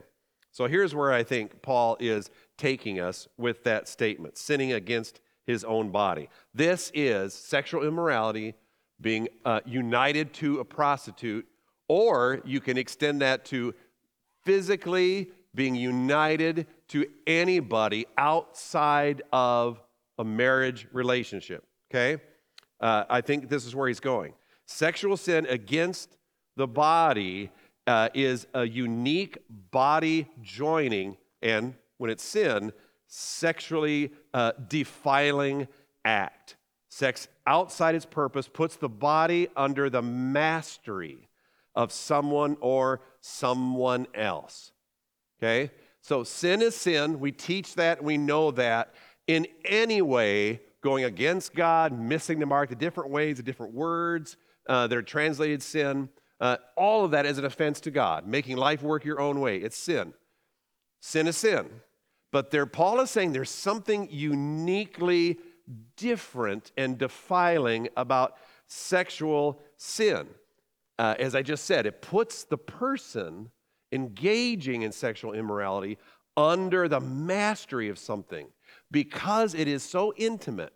So 0.52 0.66
here's 0.66 0.94
where 0.94 1.14
I 1.14 1.22
think 1.22 1.62
Paul 1.62 1.96
is 1.98 2.28
taking 2.58 3.00
us 3.00 3.26
with 3.38 3.64
that 3.64 3.88
statement 3.88 4.36
sinning 4.36 4.74
against 4.74 5.22
his 5.46 5.64
own 5.64 5.92
body. 5.92 6.28
This 6.52 6.92
is 6.92 7.32
sexual 7.32 7.84
immorality 7.84 8.52
being 9.00 9.28
uh, 9.46 9.60
united 9.64 10.34
to 10.34 10.60
a 10.60 10.64
prostitute, 10.66 11.46
or 11.88 12.42
you 12.44 12.60
can 12.60 12.76
extend 12.76 13.22
that 13.22 13.46
to 13.46 13.74
physically 14.44 15.30
being 15.54 15.74
united 15.74 16.66
to 16.88 17.06
anybody 17.26 18.04
outside 18.18 19.22
of 19.32 19.80
a 20.18 20.24
marriage 20.24 20.86
relationship. 20.92 21.64
Okay? 21.90 22.22
Uh, 22.80 23.04
I 23.08 23.20
think 23.20 23.48
this 23.48 23.64
is 23.64 23.74
where 23.74 23.88
he's 23.88 24.00
going. 24.00 24.34
Sexual 24.66 25.16
sin 25.16 25.46
against 25.46 26.16
the 26.56 26.66
body 26.66 27.50
uh, 27.86 28.08
is 28.14 28.46
a 28.54 28.64
unique 28.64 29.38
body 29.70 30.28
joining, 30.42 31.16
and 31.40 31.74
when 31.98 32.10
it's 32.10 32.24
sin, 32.24 32.72
sexually 33.06 34.10
uh, 34.34 34.52
defiling 34.68 35.68
act. 36.04 36.56
Sex 36.88 37.28
outside 37.46 37.94
its 37.94 38.06
purpose 38.06 38.48
puts 38.48 38.76
the 38.76 38.88
body 38.88 39.48
under 39.56 39.90
the 39.90 40.02
mastery 40.02 41.28
of 41.74 41.92
someone 41.92 42.56
or 42.60 43.02
someone 43.20 44.06
else. 44.14 44.72
Okay? 45.38 45.70
So 46.00 46.24
sin 46.24 46.62
is 46.62 46.74
sin. 46.74 47.20
We 47.20 47.32
teach 47.32 47.74
that, 47.74 48.02
we 48.02 48.16
know 48.16 48.50
that. 48.52 48.94
In 49.26 49.46
any 49.64 50.00
way, 50.00 50.60
going 50.86 51.02
against 51.02 51.52
God, 51.52 51.90
missing 51.98 52.38
the 52.38 52.46
mark, 52.46 52.68
the 52.68 52.76
different 52.76 53.10
ways, 53.10 53.38
the 53.38 53.42
different 53.42 53.74
words 53.74 54.36
uh, 54.68 54.86
that 54.86 54.96
are 54.96 55.02
translated 55.02 55.60
sin. 55.60 56.08
Uh, 56.38 56.58
all 56.76 57.04
of 57.04 57.10
that 57.10 57.26
is 57.26 57.38
an 57.38 57.44
offense 57.44 57.80
to 57.80 57.90
God, 57.90 58.24
making 58.24 58.56
life 58.56 58.84
work 58.84 59.04
your 59.04 59.20
own 59.20 59.40
way. 59.40 59.56
It's 59.56 59.76
sin. 59.76 60.14
Sin 61.00 61.26
is 61.26 61.36
sin. 61.36 61.68
But 62.30 62.52
there, 62.52 62.66
Paul 62.66 63.00
is 63.00 63.10
saying 63.10 63.32
there's 63.32 63.50
something 63.50 64.06
uniquely 64.12 65.38
different 65.96 66.70
and 66.76 66.96
defiling 66.96 67.88
about 67.96 68.36
sexual 68.68 69.60
sin. 69.76 70.28
Uh, 71.00 71.16
as 71.18 71.34
I 71.34 71.42
just 71.42 71.64
said, 71.64 71.86
it 71.86 72.00
puts 72.00 72.44
the 72.44 72.58
person 72.58 73.50
engaging 73.90 74.82
in 74.82 74.92
sexual 74.92 75.32
immorality 75.32 75.98
under 76.36 76.86
the 76.86 77.00
mastery 77.00 77.88
of 77.88 77.98
something 77.98 78.46
because 78.92 79.52
it 79.52 79.66
is 79.66 79.82
so 79.82 80.14
intimate 80.16 80.72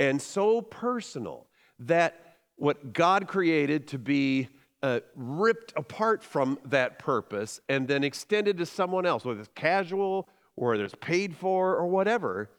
and 0.00 0.20
so 0.20 0.60
personal 0.60 1.46
that 1.80 2.36
what 2.56 2.92
God 2.92 3.26
created 3.26 3.88
to 3.88 3.98
be 3.98 4.48
uh, 4.82 5.00
ripped 5.14 5.72
apart 5.76 6.22
from 6.22 6.58
that 6.66 6.98
purpose 6.98 7.60
and 7.68 7.88
then 7.88 8.04
extended 8.04 8.58
to 8.58 8.66
someone 8.66 9.06
else, 9.06 9.24
whether 9.24 9.40
it's 9.40 9.48
casual 9.54 10.28
or 10.56 10.70
whether 10.70 10.84
it's 10.84 10.94
paid 11.00 11.34
for 11.34 11.74
or 11.74 11.86
whatever, 11.86 12.50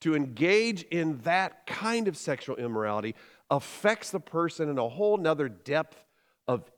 to 0.00 0.14
engage 0.14 0.82
in 0.84 1.18
that 1.20 1.66
kind 1.66 2.08
of 2.08 2.16
sexual 2.16 2.56
immorality 2.56 3.14
affects 3.50 4.10
the 4.10 4.20
person 4.20 4.68
in 4.68 4.78
a 4.78 4.88
whole 4.88 5.16
nother 5.16 5.48
depth 5.48 6.04
of 6.46 6.70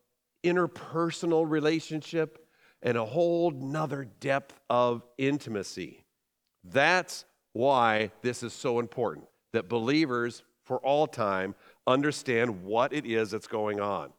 interpersonal 0.45 1.49
relationship 1.49 2.47
and 2.83 2.97
a 2.97 3.05
whole 3.05 3.51
nother 3.51 4.05
depth 4.21 4.61
of 4.69 5.03
intimacy. 5.19 6.05
That's 6.65 7.25
why 7.53 8.11
this 8.23 8.43
is 8.43 8.53
so 8.53 8.79
important 8.79 9.27
that 9.53 9.69
believers 9.69 10.43
for 10.65 10.79
all 10.79 11.07
time 11.07 11.55
understand 11.87 12.63
what 12.63 12.93
it 12.93 13.07
is 13.07 13.31
that's 13.31 13.47
going 13.47 13.81
on. 13.81 14.13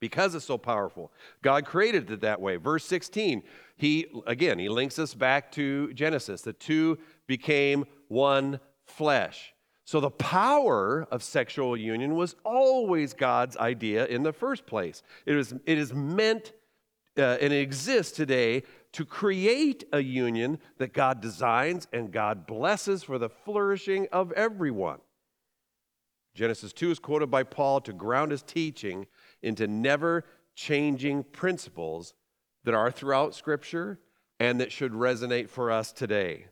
Because 0.00 0.34
it's 0.34 0.46
so 0.46 0.56
powerful. 0.56 1.12
God 1.42 1.66
created 1.66 2.10
it 2.10 2.22
that 2.22 2.40
way. 2.40 2.56
Verse 2.56 2.84
16, 2.86 3.42
he 3.76 4.06
again, 4.26 4.58
he 4.58 4.68
links 4.68 4.98
us 4.98 5.12
back 5.12 5.52
to 5.52 5.92
Genesis. 5.92 6.40
The 6.40 6.54
two 6.54 6.98
became 7.26 7.84
one 8.08 8.60
flesh. 8.86 9.52
So 9.84 10.00
the 10.00 10.10
power 10.10 11.06
of 11.10 11.22
sexual 11.22 11.76
union 11.76 12.14
was 12.14 12.36
always 12.44 13.12
God's 13.12 13.56
idea 13.56 14.06
in 14.06 14.22
the 14.22 14.32
first 14.32 14.64
place. 14.64 15.02
It 15.26 15.36
is, 15.36 15.52
it 15.66 15.78
is 15.78 15.92
meant 15.92 16.52
uh, 17.18 17.38
and 17.40 17.52
it 17.52 17.60
exists 17.60 18.16
today 18.16 18.62
to 18.92 19.04
create 19.04 19.84
a 19.92 20.00
union 20.00 20.58
that 20.78 20.92
God 20.92 21.20
designs 21.20 21.86
and 21.92 22.12
God 22.12 22.46
blesses 22.46 23.02
for 23.04 23.18
the 23.18 23.28
flourishing 23.28 24.08
of 24.10 24.32
everyone. 24.32 24.98
Genesis 26.34 26.72
2 26.72 26.92
is 26.92 26.98
quoted 26.98 27.30
by 27.30 27.42
Paul 27.42 27.80
to 27.82 27.92
ground 27.92 28.30
his 28.30 28.42
teaching 28.42 29.06
into 29.42 29.66
never 29.66 30.24
changing 30.54 31.24
principles 31.24 32.14
that 32.64 32.74
are 32.74 32.90
throughout 32.90 33.34
Scripture 33.34 34.00
and 34.38 34.60
that 34.60 34.72
should 34.72 34.92
resonate 34.92 35.48
for 35.48 35.70
us 35.70 35.92
today. 35.92 36.46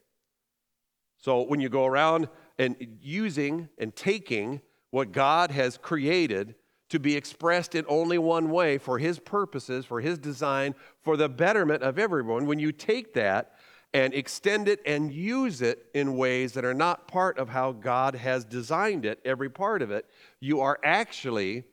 So 1.19 1.43
when 1.43 1.61
you 1.61 1.69
go 1.69 1.87
around 1.87 2.29
and 2.59 2.77
using 3.01 3.69
and 3.79 3.95
taking 3.95 4.61
what 4.91 5.13
God 5.13 5.51
has 5.51 5.77
created 5.77 6.55
to 6.89 6.99
be 6.99 7.17
expressed 7.17 7.75
in 7.75 7.85
only 7.89 8.19
one 8.19 8.51
way 8.51 8.79
for 8.79 8.99
His 8.99 9.19
purposes, 9.19 9.85
for 9.85 10.01
His 10.01 10.19
design, 10.19 10.75
for 11.03 11.17
the 11.17 11.29
betterment 11.29 11.83
of 11.83 11.99
everyone, 11.99 12.47
when 12.47 12.59
you 12.59 12.73
take 12.73 13.15
that 13.15 13.55
and 13.95 14.13
extend 14.13 14.69
it 14.69 14.81
and 14.85 15.13
use 15.13 15.63
it 15.63 15.87
in 15.95 16.17
ways 16.17 16.53
that 16.53 16.65
are 16.65 16.75
not 16.75 17.09
part 17.09 17.39
of 17.39 17.49
how 17.49 17.73
God 17.73 18.15
has 18.15 18.45
designed 18.45 19.05
it, 19.07 19.21
every 19.25 19.49
part 19.49 19.83
of 19.83 19.91
it, 19.91 20.07
you 20.41 20.61
are 20.61 20.79
actually 20.85 21.65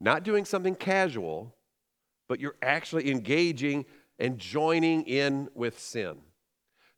not 0.00 0.22
doing 0.22 0.44
something 0.44 0.74
casual, 0.74 1.54
but 2.28 2.40
you're 2.40 2.56
actually 2.62 3.10
engaging 3.10 3.84
and 4.18 4.38
joining 4.38 5.02
in 5.02 5.48
with 5.54 5.78
sin. 5.78 6.18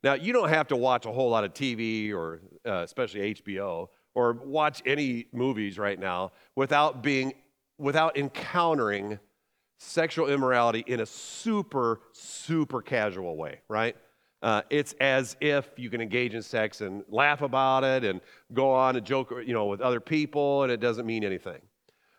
Now, 0.03 0.13
you 0.13 0.33
don't 0.33 0.49
have 0.49 0.67
to 0.67 0.75
watch 0.75 1.05
a 1.05 1.11
whole 1.11 1.29
lot 1.29 1.43
of 1.43 1.53
TV 1.53 2.13
or 2.13 2.41
uh, 2.65 2.83
especially 2.83 3.35
HBO 3.35 3.87
or 4.15 4.33
watch 4.33 4.81
any 4.85 5.27
movies 5.31 5.79
right 5.79 5.99
now 5.99 6.31
without 6.55 7.01
being 7.01 7.33
without 7.77 8.17
encountering 8.17 9.19
sexual 9.77 10.29
immorality 10.29 10.83
in 10.87 10.99
a 11.01 11.05
super 11.05 11.99
super 12.13 12.81
casual 12.81 13.35
way, 13.35 13.59
right? 13.67 13.95
Uh, 14.41 14.61
it's 14.69 14.93
as 14.99 15.37
if 15.39 15.69
you 15.77 15.89
can 15.89 16.01
engage 16.01 16.35
in 16.35 16.41
sex 16.41 16.81
and 16.81 17.03
laugh 17.07 17.41
about 17.41 17.85
it 17.85 18.03
and 18.03 18.19
go 18.51 18.71
on 18.71 18.97
and 18.97 19.05
joke, 19.05 19.33
you 19.45 19.53
know, 19.53 19.65
with 19.67 19.79
other 19.79 20.01
people, 20.01 20.63
and 20.63 20.71
it 20.71 20.81
doesn't 20.81 21.05
mean 21.05 21.23
anything. 21.23 21.61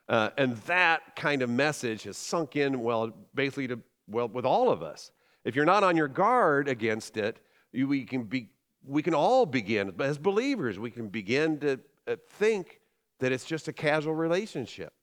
Uh, 0.08 0.30
and 0.38 0.56
that 0.58 1.16
kind 1.16 1.42
of 1.42 1.50
message 1.50 2.04
has 2.04 2.16
sunk 2.16 2.56
in, 2.56 2.80
well, 2.80 3.12
basically 3.34 3.68
to 3.68 3.78
well 4.08 4.28
with 4.28 4.46
all 4.46 4.70
of 4.70 4.82
us. 4.82 5.10
If 5.44 5.54
you're 5.54 5.66
not 5.66 5.84
on 5.84 5.96
your 5.96 6.08
guard 6.08 6.68
against 6.68 7.18
it, 7.18 7.40
you, 7.72 7.88
we 7.88 8.04
can 8.04 8.24
be, 8.24 8.48
we 8.86 9.02
can 9.02 9.14
all 9.14 9.44
begin 9.44 9.92
as 10.00 10.16
believers. 10.16 10.78
We 10.78 10.90
can 10.90 11.08
begin 11.08 11.58
to 11.60 11.80
uh, 12.06 12.16
think 12.38 12.80
that 13.20 13.32
it's 13.32 13.44
just 13.44 13.68
a 13.68 13.72
casual 13.72 14.14
relationship. 14.14 14.94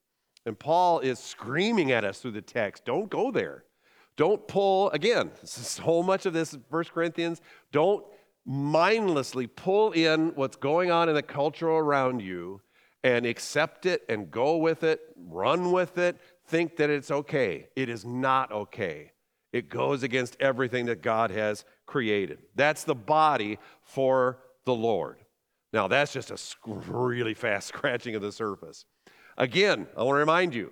And 0.45 0.57
Paul 0.57 0.99
is 0.99 1.19
screaming 1.19 1.91
at 1.91 2.03
us 2.03 2.19
through 2.19 2.31
the 2.31 2.41
text 2.41 2.85
don't 2.85 3.09
go 3.09 3.31
there. 3.31 3.63
Don't 4.17 4.47
pull, 4.47 4.89
again, 4.91 5.31
so 5.43 6.03
much 6.03 6.25
of 6.25 6.33
this, 6.33 6.57
1 6.69 6.83
Corinthians, 6.85 7.41
don't 7.71 8.05
mindlessly 8.45 9.47
pull 9.47 9.91
in 9.91 10.29
what's 10.35 10.57
going 10.57 10.91
on 10.91 11.09
in 11.09 11.15
the 11.15 11.23
culture 11.23 11.69
around 11.69 12.21
you 12.21 12.61
and 13.03 13.25
accept 13.25 13.85
it 13.85 14.03
and 14.09 14.29
go 14.29 14.57
with 14.57 14.83
it, 14.83 14.99
run 15.15 15.71
with 15.71 15.97
it, 15.97 16.17
think 16.47 16.75
that 16.77 16.89
it's 16.89 17.11
okay. 17.11 17.67
It 17.75 17.89
is 17.89 18.05
not 18.05 18.51
okay. 18.51 19.11
It 19.53 19.69
goes 19.69 20.03
against 20.03 20.37
everything 20.39 20.85
that 20.85 21.01
God 21.01 21.31
has 21.31 21.65
created. 21.85 22.39
That's 22.55 22.83
the 22.83 22.95
body 22.95 23.59
for 23.81 24.39
the 24.65 24.73
Lord. 24.73 25.17
Now, 25.73 25.87
that's 25.87 26.13
just 26.13 26.31
a 26.31 26.37
really 26.65 27.33
fast 27.33 27.67
scratching 27.69 28.15
of 28.15 28.21
the 28.21 28.31
surface. 28.31 28.85
Again, 29.41 29.87
I 29.97 30.03
want 30.03 30.17
to 30.17 30.19
remind 30.19 30.53
you 30.53 30.71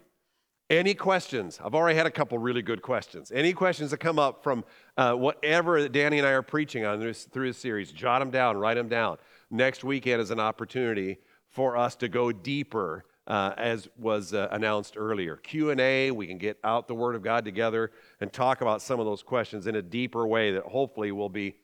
any 0.69 0.93
questions? 0.93 1.59
I've 1.65 1.73
already 1.73 1.97
had 1.97 2.05
a 2.05 2.11
couple 2.11 2.37
really 2.37 2.61
good 2.61 2.83
questions. 2.83 3.31
Any 3.33 3.51
questions 3.51 3.89
that 3.89 3.97
come 3.97 4.19
up 4.19 4.43
from 4.43 4.63
uh, 4.95 5.13
whatever 5.13 5.81
that 5.81 5.91
Danny 5.91 6.19
and 6.19 6.27
I 6.27 6.33
are 6.33 6.43
preaching 6.43 6.85
on 6.85 6.99
this, 6.99 7.23
through 7.23 7.47
this 7.47 7.57
series, 7.57 7.91
jot 7.91 8.19
them 8.19 8.29
down, 8.29 8.57
write 8.57 8.75
them 8.75 8.87
down. 8.87 9.17
Next 9.49 9.83
weekend 9.83 10.21
is 10.21 10.29
an 10.29 10.39
opportunity 10.39 11.17
for 11.47 11.77
us 11.77 11.95
to 11.95 12.07
go 12.07 12.31
deeper, 12.31 13.05
uh, 13.25 13.55
as 13.57 13.89
was 13.97 14.35
uh, 14.35 14.49
announced 14.51 14.97
earlier. 14.97 15.37
Q 15.37 15.71
and 15.71 15.81
A. 15.81 16.11
We 16.11 16.27
can 16.27 16.37
get 16.37 16.59
out 16.63 16.87
the 16.87 16.93
Word 16.93 17.15
of 17.15 17.23
God 17.23 17.43
together 17.43 17.89
and 18.21 18.31
talk 18.31 18.61
about 18.61 18.83
some 18.83 18.99
of 18.99 19.07
those 19.07 19.23
questions 19.23 19.65
in 19.65 19.77
a 19.77 19.81
deeper 19.81 20.27
way 20.27 20.51
that 20.51 20.61
hopefully 20.61 21.11
will 21.11 21.27
be 21.27 21.55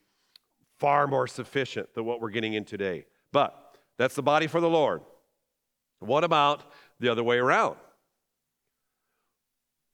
far 0.80 1.06
more 1.06 1.28
sufficient 1.28 1.94
than 1.94 2.04
what 2.04 2.20
we're 2.20 2.30
getting 2.30 2.54
in 2.54 2.64
today. 2.64 3.06
But 3.30 3.78
that's 3.96 4.16
the 4.16 4.24
body 4.24 4.48
for 4.48 4.60
the 4.60 4.68
Lord. 4.68 5.02
What 6.00 6.24
about 6.24 6.70
the 7.00 7.08
other 7.08 7.22
way 7.22 7.38
around? 7.38 7.76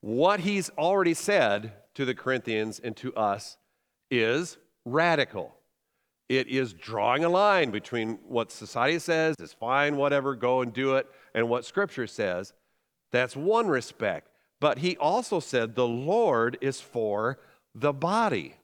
What 0.00 0.40
he's 0.40 0.70
already 0.70 1.14
said 1.14 1.72
to 1.94 2.04
the 2.04 2.14
Corinthians 2.14 2.80
and 2.82 2.96
to 2.96 3.14
us 3.14 3.56
is 4.10 4.56
radical. 4.84 5.54
It 6.28 6.48
is 6.48 6.72
drawing 6.72 7.24
a 7.24 7.28
line 7.28 7.70
between 7.70 8.18
what 8.26 8.50
society 8.50 8.98
says 8.98 9.36
is 9.38 9.52
fine, 9.52 9.96
whatever, 9.96 10.34
go 10.34 10.62
and 10.62 10.72
do 10.72 10.96
it, 10.96 11.06
and 11.34 11.48
what 11.48 11.64
Scripture 11.64 12.06
says. 12.06 12.52
That's 13.10 13.36
one 13.36 13.68
respect. 13.68 14.28
But 14.58 14.78
he 14.78 14.96
also 14.96 15.40
said 15.40 15.74
the 15.74 15.86
Lord 15.86 16.56
is 16.60 16.80
for 16.80 17.38
the 17.74 17.92
body. 17.92 18.56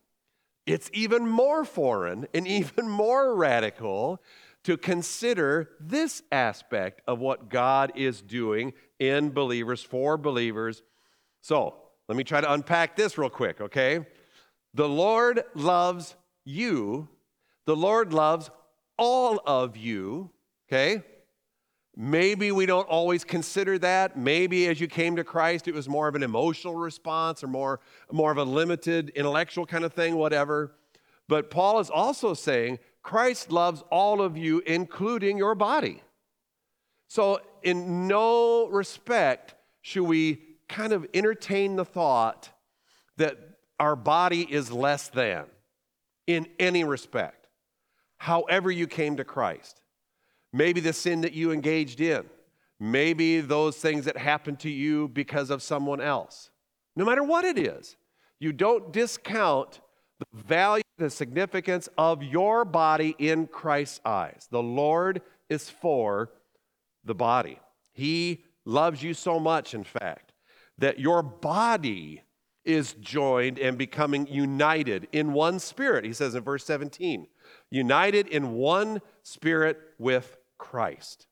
It's 0.64 0.90
even 0.92 1.26
more 1.26 1.64
foreign 1.64 2.26
and 2.32 2.46
even 2.48 2.88
more 2.88 3.34
radical 3.34 4.20
to 4.64 4.76
consider 4.76 5.70
this 5.80 6.22
aspect 6.32 7.00
of 7.06 7.20
what 7.20 7.48
God 7.48 7.92
is 7.94 8.20
doing 8.20 8.72
in 8.98 9.30
believers, 9.30 9.82
for 9.82 10.16
believers. 10.16 10.82
So 11.40 11.74
let 12.08 12.16
me 12.16 12.24
try 12.24 12.40
to 12.40 12.52
unpack 12.52 12.96
this 12.96 13.16
real 13.16 13.30
quick, 13.30 13.60
okay? 13.60 14.06
The 14.74 14.88
Lord 14.88 15.44
loves 15.54 16.16
you, 16.44 17.08
the 17.66 17.76
Lord 17.76 18.12
loves 18.12 18.50
all 18.96 19.40
of 19.46 19.76
you, 19.76 20.30
okay? 20.66 21.02
Maybe 21.96 22.52
we 22.52 22.64
don't 22.64 22.88
always 22.88 23.24
consider 23.24 23.76
that. 23.80 24.16
Maybe 24.16 24.68
as 24.68 24.80
you 24.80 24.86
came 24.86 25.16
to 25.16 25.24
Christ, 25.24 25.66
it 25.66 25.74
was 25.74 25.88
more 25.88 26.06
of 26.06 26.14
an 26.14 26.22
emotional 26.22 26.76
response 26.76 27.42
or 27.42 27.48
more, 27.48 27.80
more 28.12 28.30
of 28.30 28.38
a 28.38 28.44
limited 28.44 29.10
intellectual 29.10 29.66
kind 29.66 29.84
of 29.84 29.92
thing, 29.92 30.14
whatever. 30.14 30.76
But 31.26 31.50
Paul 31.50 31.80
is 31.80 31.90
also 31.90 32.34
saying 32.34 32.78
Christ 33.08 33.50
loves 33.50 33.82
all 33.90 34.20
of 34.20 34.36
you, 34.36 34.62
including 34.66 35.38
your 35.38 35.54
body. 35.54 36.02
So, 37.08 37.40
in 37.62 38.06
no 38.06 38.68
respect 38.68 39.54
should 39.80 40.02
we 40.02 40.42
kind 40.68 40.92
of 40.92 41.06
entertain 41.14 41.76
the 41.76 41.86
thought 41.86 42.50
that 43.16 43.38
our 43.80 43.96
body 43.96 44.42
is 44.42 44.70
less 44.70 45.08
than 45.08 45.46
in 46.26 46.48
any 46.58 46.84
respect, 46.84 47.46
however, 48.18 48.70
you 48.70 48.86
came 48.86 49.16
to 49.16 49.24
Christ. 49.24 49.80
maybe 50.52 50.80
the 50.80 50.92
sin 50.92 51.22
that 51.22 51.32
you 51.32 51.50
engaged 51.50 52.02
in, 52.02 52.26
maybe 52.78 53.40
those 53.40 53.78
things 53.78 54.04
that 54.04 54.18
happened 54.18 54.60
to 54.60 54.70
you 54.70 55.08
because 55.08 55.48
of 55.48 55.62
someone 55.62 56.02
else. 56.02 56.50
No 56.94 57.06
matter 57.06 57.22
what 57.22 57.46
it 57.46 57.58
is, 57.58 57.96
you 58.38 58.52
don't 58.52 58.92
discount 58.92 59.80
the 60.18 60.26
value, 60.34 60.82
the 60.98 61.10
significance 61.10 61.88
of 61.96 62.22
your 62.22 62.64
body 62.64 63.14
in 63.18 63.46
Christ's 63.46 64.00
eyes. 64.04 64.48
The 64.50 64.62
Lord 64.62 65.22
is 65.48 65.70
for 65.70 66.30
the 67.04 67.14
body. 67.14 67.58
He 67.92 68.44
loves 68.64 69.02
you 69.02 69.14
so 69.14 69.40
much, 69.40 69.74
in 69.74 69.84
fact, 69.84 70.32
that 70.76 70.98
your 70.98 71.22
body 71.22 72.22
is 72.64 72.92
joined 72.94 73.58
and 73.58 73.78
becoming 73.78 74.26
united 74.26 75.08
in 75.12 75.32
one 75.32 75.58
spirit. 75.58 76.04
He 76.04 76.12
says 76.12 76.34
in 76.34 76.42
verse 76.42 76.64
17, 76.64 77.26
united 77.70 78.26
in 78.26 78.52
one 78.52 79.00
spirit 79.22 79.78
with 79.98 80.36
Christ. 80.58 81.26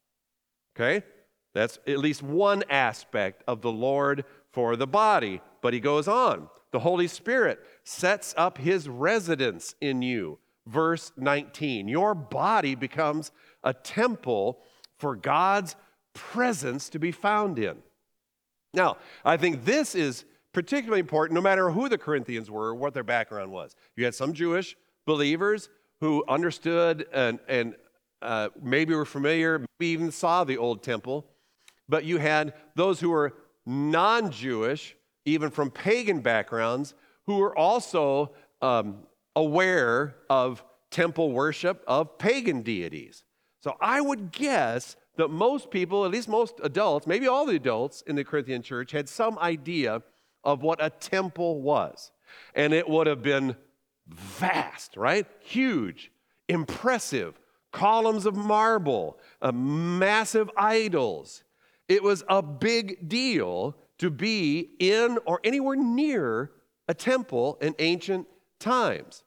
Okay? 0.74 1.04
That's 1.52 1.78
at 1.86 1.98
least 1.98 2.22
one 2.22 2.64
aspect 2.70 3.42
of 3.46 3.60
the 3.60 3.72
Lord 3.72 4.24
for 4.52 4.76
the 4.76 4.86
body. 4.86 5.42
But 5.60 5.74
he 5.74 5.80
goes 5.80 6.08
on 6.08 6.48
the 6.76 6.80
Holy 6.80 7.08
Spirit 7.08 7.58
sets 7.84 8.34
up 8.36 8.58
his 8.58 8.86
residence 8.86 9.74
in 9.80 10.02
you. 10.02 10.38
Verse 10.66 11.10
19, 11.16 11.88
your 11.88 12.14
body 12.14 12.74
becomes 12.74 13.32
a 13.64 13.72
temple 13.72 14.58
for 14.98 15.16
God's 15.16 15.74
presence 16.12 16.90
to 16.90 16.98
be 16.98 17.12
found 17.12 17.58
in. 17.58 17.78
Now, 18.74 18.98
I 19.24 19.38
think 19.38 19.64
this 19.64 19.94
is 19.94 20.26
particularly 20.52 21.00
important 21.00 21.34
no 21.34 21.40
matter 21.40 21.70
who 21.70 21.88
the 21.88 21.96
Corinthians 21.96 22.50
were 22.50 22.66
or 22.66 22.74
what 22.74 22.92
their 22.92 23.02
background 23.02 23.50
was. 23.52 23.74
You 23.96 24.04
had 24.04 24.14
some 24.14 24.34
Jewish 24.34 24.76
believers 25.06 25.70
who 26.02 26.26
understood 26.28 27.06
and, 27.10 27.38
and 27.48 27.74
uh, 28.20 28.50
maybe 28.62 28.94
were 28.94 29.06
familiar, 29.06 29.60
maybe 29.80 29.92
even 29.92 30.12
saw 30.12 30.44
the 30.44 30.58
old 30.58 30.82
temple, 30.82 31.24
but 31.88 32.04
you 32.04 32.18
had 32.18 32.52
those 32.74 33.00
who 33.00 33.08
were 33.08 33.32
non 33.64 34.30
Jewish, 34.30 34.94
even 35.26 35.50
from 35.50 35.70
pagan 35.70 36.20
backgrounds, 36.20 36.94
who 37.26 37.36
were 37.36 37.56
also 37.56 38.32
um, 38.62 39.00
aware 39.34 40.16
of 40.30 40.64
temple 40.90 41.32
worship 41.32 41.84
of 41.86 42.16
pagan 42.16 42.62
deities. 42.62 43.24
So 43.60 43.76
I 43.80 44.00
would 44.00 44.32
guess 44.32 44.96
that 45.16 45.28
most 45.28 45.70
people, 45.70 46.04
at 46.04 46.10
least 46.10 46.28
most 46.28 46.60
adults, 46.62 47.06
maybe 47.06 47.26
all 47.26 47.44
the 47.44 47.56
adults 47.56 48.02
in 48.06 48.16
the 48.16 48.24
Corinthian 48.24 48.62
church, 48.62 48.92
had 48.92 49.08
some 49.08 49.38
idea 49.38 50.02
of 50.44 50.62
what 50.62 50.82
a 50.82 50.90
temple 50.90 51.60
was. 51.60 52.12
And 52.54 52.72
it 52.72 52.88
would 52.88 53.06
have 53.06 53.22
been 53.22 53.56
vast, 54.06 54.96
right? 54.96 55.26
Huge, 55.40 56.12
impressive, 56.48 57.40
columns 57.72 58.26
of 58.26 58.36
marble, 58.36 59.18
uh, 59.42 59.52
massive 59.52 60.50
idols. 60.56 61.42
It 61.88 62.02
was 62.02 62.24
a 62.28 62.42
big 62.42 63.08
deal 63.08 63.76
to 63.98 64.10
be 64.10 64.70
in 64.78 65.18
or 65.26 65.40
anywhere 65.44 65.76
near 65.76 66.50
a 66.88 66.94
temple 66.94 67.58
in 67.60 67.74
ancient 67.78 68.26
times. 68.60 69.24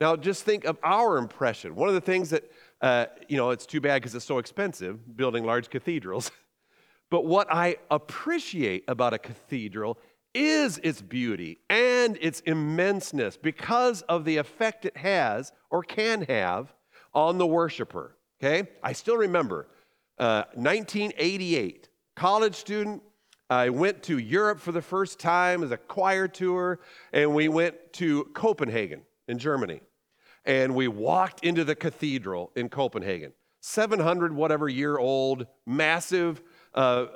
Now, 0.00 0.14
just 0.16 0.44
think 0.44 0.64
of 0.64 0.78
our 0.82 1.18
impression. 1.18 1.74
One 1.74 1.88
of 1.88 1.94
the 1.94 2.00
things 2.00 2.30
that 2.30 2.50
uh, 2.80 3.06
you 3.28 3.36
know, 3.36 3.50
it's 3.50 3.66
too 3.66 3.80
bad 3.80 4.00
because 4.00 4.14
it's 4.14 4.24
so 4.24 4.38
expensive 4.38 5.16
building 5.16 5.44
large 5.44 5.70
cathedrals. 5.70 6.30
but 7.10 7.24
what 7.24 7.52
I 7.52 7.76
appreciate 7.90 8.84
about 8.88 9.14
a 9.14 9.18
cathedral 9.18 9.98
is 10.34 10.78
its 10.78 11.02
beauty 11.02 11.58
and 11.68 12.18
its 12.20 12.40
immenseness 12.42 13.40
because 13.40 14.02
of 14.02 14.24
the 14.24 14.36
effect 14.36 14.84
it 14.84 14.96
has 14.96 15.52
or 15.70 15.82
can 15.82 16.22
have 16.22 16.72
on 17.12 17.38
the 17.38 17.46
worshiper. 17.46 18.16
Okay? 18.40 18.68
I 18.82 18.92
still 18.92 19.16
remember 19.16 19.68
uh, 20.18 20.44
1988, 20.54 21.88
college 22.14 22.54
student. 22.54 23.02
I 23.50 23.70
went 23.70 24.02
to 24.04 24.18
Europe 24.18 24.60
for 24.60 24.72
the 24.72 24.82
first 24.82 25.18
time 25.18 25.62
as 25.62 25.70
a 25.70 25.76
choir 25.76 26.28
tour, 26.28 26.80
and 27.12 27.34
we 27.34 27.48
went 27.48 27.92
to 27.94 28.24
Copenhagen 28.34 29.02
in 29.26 29.38
Germany 29.38 29.80
and 30.48 30.74
we 30.74 30.88
walked 30.88 31.44
into 31.44 31.62
the 31.62 31.74
cathedral 31.74 32.50
in 32.56 32.70
Copenhagen. 32.70 33.32
700 33.60 34.34
whatever 34.34 34.68
year 34.68 34.96
old, 34.96 35.46
massive 35.66 36.40
uh, 36.74 37.06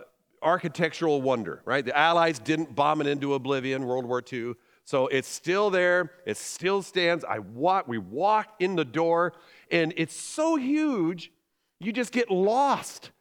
architectural 0.42 1.22
wonder, 1.22 1.62
right? 1.64 1.84
The 1.84 1.96
Allies 1.96 2.38
didn't 2.38 2.74
bomb 2.74 3.00
it 3.00 3.06
into 3.06 3.32
oblivion, 3.32 3.86
World 3.86 4.04
War 4.04 4.22
II. 4.30 4.52
So 4.84 5.06
it's 5.06 5.28
still 5.28 5.70
there, 5.70 6.12
it 6.26 6.36
still 6.36 6.82
stands. 6.82 7.24
I 7.24 7.38
walk, 7.38 7.88
we 7.88 7.96
walk 7.96 8.54
in 8.58 8.76
the 8.76 8.84
door, 8.84 9.32
and 9.70 9.94
it's 9.96 10.16
so 10.16 10.56
huge, 10.56 11.32
you 11.78 11.92
just 11.92 12.12
get 12.12 12.30
lost 12.30 13.12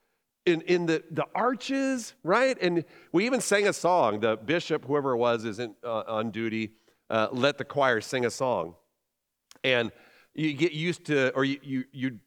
in, 0.46 0.62
in 0.62 0.86
the, 0.86 1.04
the 1.12 1.26
arches, 1.36 2.14
right? 2.24 2.58
And 2.62 2.84
we 3.12 3.26
even 3.26 3.42
sang 3.42 3.68
a 3.68 3.74
song. 3.74 4.20
The 4.20 4.38
bishop, 4.38 4.86
whoever 4.86 5.12
it 5.12 5.18
was, 5.18 5.46
is 5.46 5.60
uh, 5.60 5.68
on 5.84 6.32
duty, 6.32 6.72
uh, 7.10 7.28
let 7.32 7.58
the 7.58 7.66
choir 7.66 8.02
sing 8.02 8.26
a 8.26 8.32
song. 8.32 8.76
And 9.64 9.92
you 10.34 10.54
get 10.54 10.72
used 10.72 11.06
to, 11.06 11.32
or 11.36 11.44
you, 11.44 11.60
you, 11.62 11.84
you 11.92 12.20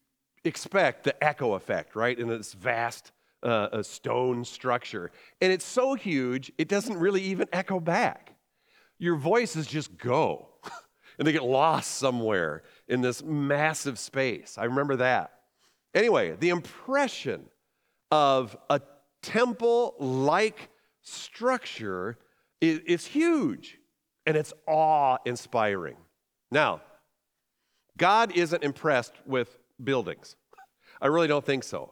expect 0.43 1.03
the 1.03 1.23
echo 1.23 1.53
effect, 1.53 1.95
right? 1.95 2.17
In 2.17 2.27
this 2.27 2.53
vast 2.53 3.11
uh, 3.43 3.83
stone 3.83 4.45
structure. 4.45 5.11
And 5.41 5.51
it's 5.51 5.65
so 5.65 5.95
huge, 5.95 6.51
it 6.57 6.67
doesn't 6.67 6.97
really 6.97 7.21
even 7.21 7.47
echo 7.51 7.79
back. 7.79 8.33
Your 8.97 9.17
voices 9.17 9.67
just 9.67 9.97
go 9.97 10.49
and 11.19 11.27
they 11.27 11.31
get 11.31 11.43
lost 11.43 11.91
somewhere 11.95 12.63
in 12.87 13.01
this 13.01 13.21
massive 13.23 13.99
space. 13.99 14.57
I 14.57 14.65
remember 14.65 14.95
that. 14.97 15.31
Anyway, 15.93 16.35
the 16.39 16.49
impression 16.49 17.45
of 18.15 18.55
a 18.69 18.79
temple 19.21 19.93
like 19.99 20.69
structure 21.01 22.17
is, 22.61 23.05
huge 23.05 23.77
and 24.25 24.37
it's 24.37 24.53
awe 24.65 25.17
inspiring. 25.25 25.97
Now, 26.49 26.79
God 27.97 28.31
isn't 28.31 28.63
impressed 28.63 29.11
with 29.25 29.57
buildings. 29.83 30.37
I 31.01 31.07
really 31.07 31.27
don't 31.27 31.43
think 31.43 31.65
so. 31.65 31.91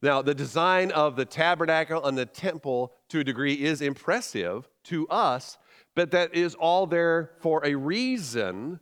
Now, 0.00 0.22
the 0.22 0.34
design 0.34 0.92
of 0.92 1.14
the 1.14 1.26
tabernacle 1.26 2.06
and 2.06 2.16
the 2.16 2.24
temple 2.24 2.94
to 3.10 3.20
a 3.20 3.24
degree 3.24 3.62
is 3.62 3.82
impressive 3.82 4.66
to 4.84 5.06
us, 5.08 5.58
but 5.94 6.10
that 6.12 6.34
is 6.34 6.54
all 6.54 6.86
there 6.86 7.32
for 7.40 7.62
a 7.66 7.74
reason 7.74 8.80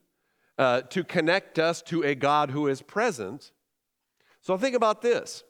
uh, 0.58 0.82
to 0.82 1.02
connect 1.02 1.58
us 1.58 1.82
to 1.82 2.04
a 2.04 2.14
God 2.14 2.52
who 2.52 2.68
is 2.68 2.82
present. 2.82 3.50
So 4.42 4.56
think 4.56 4.76
about 4.76 5.02
this 5.02 5.42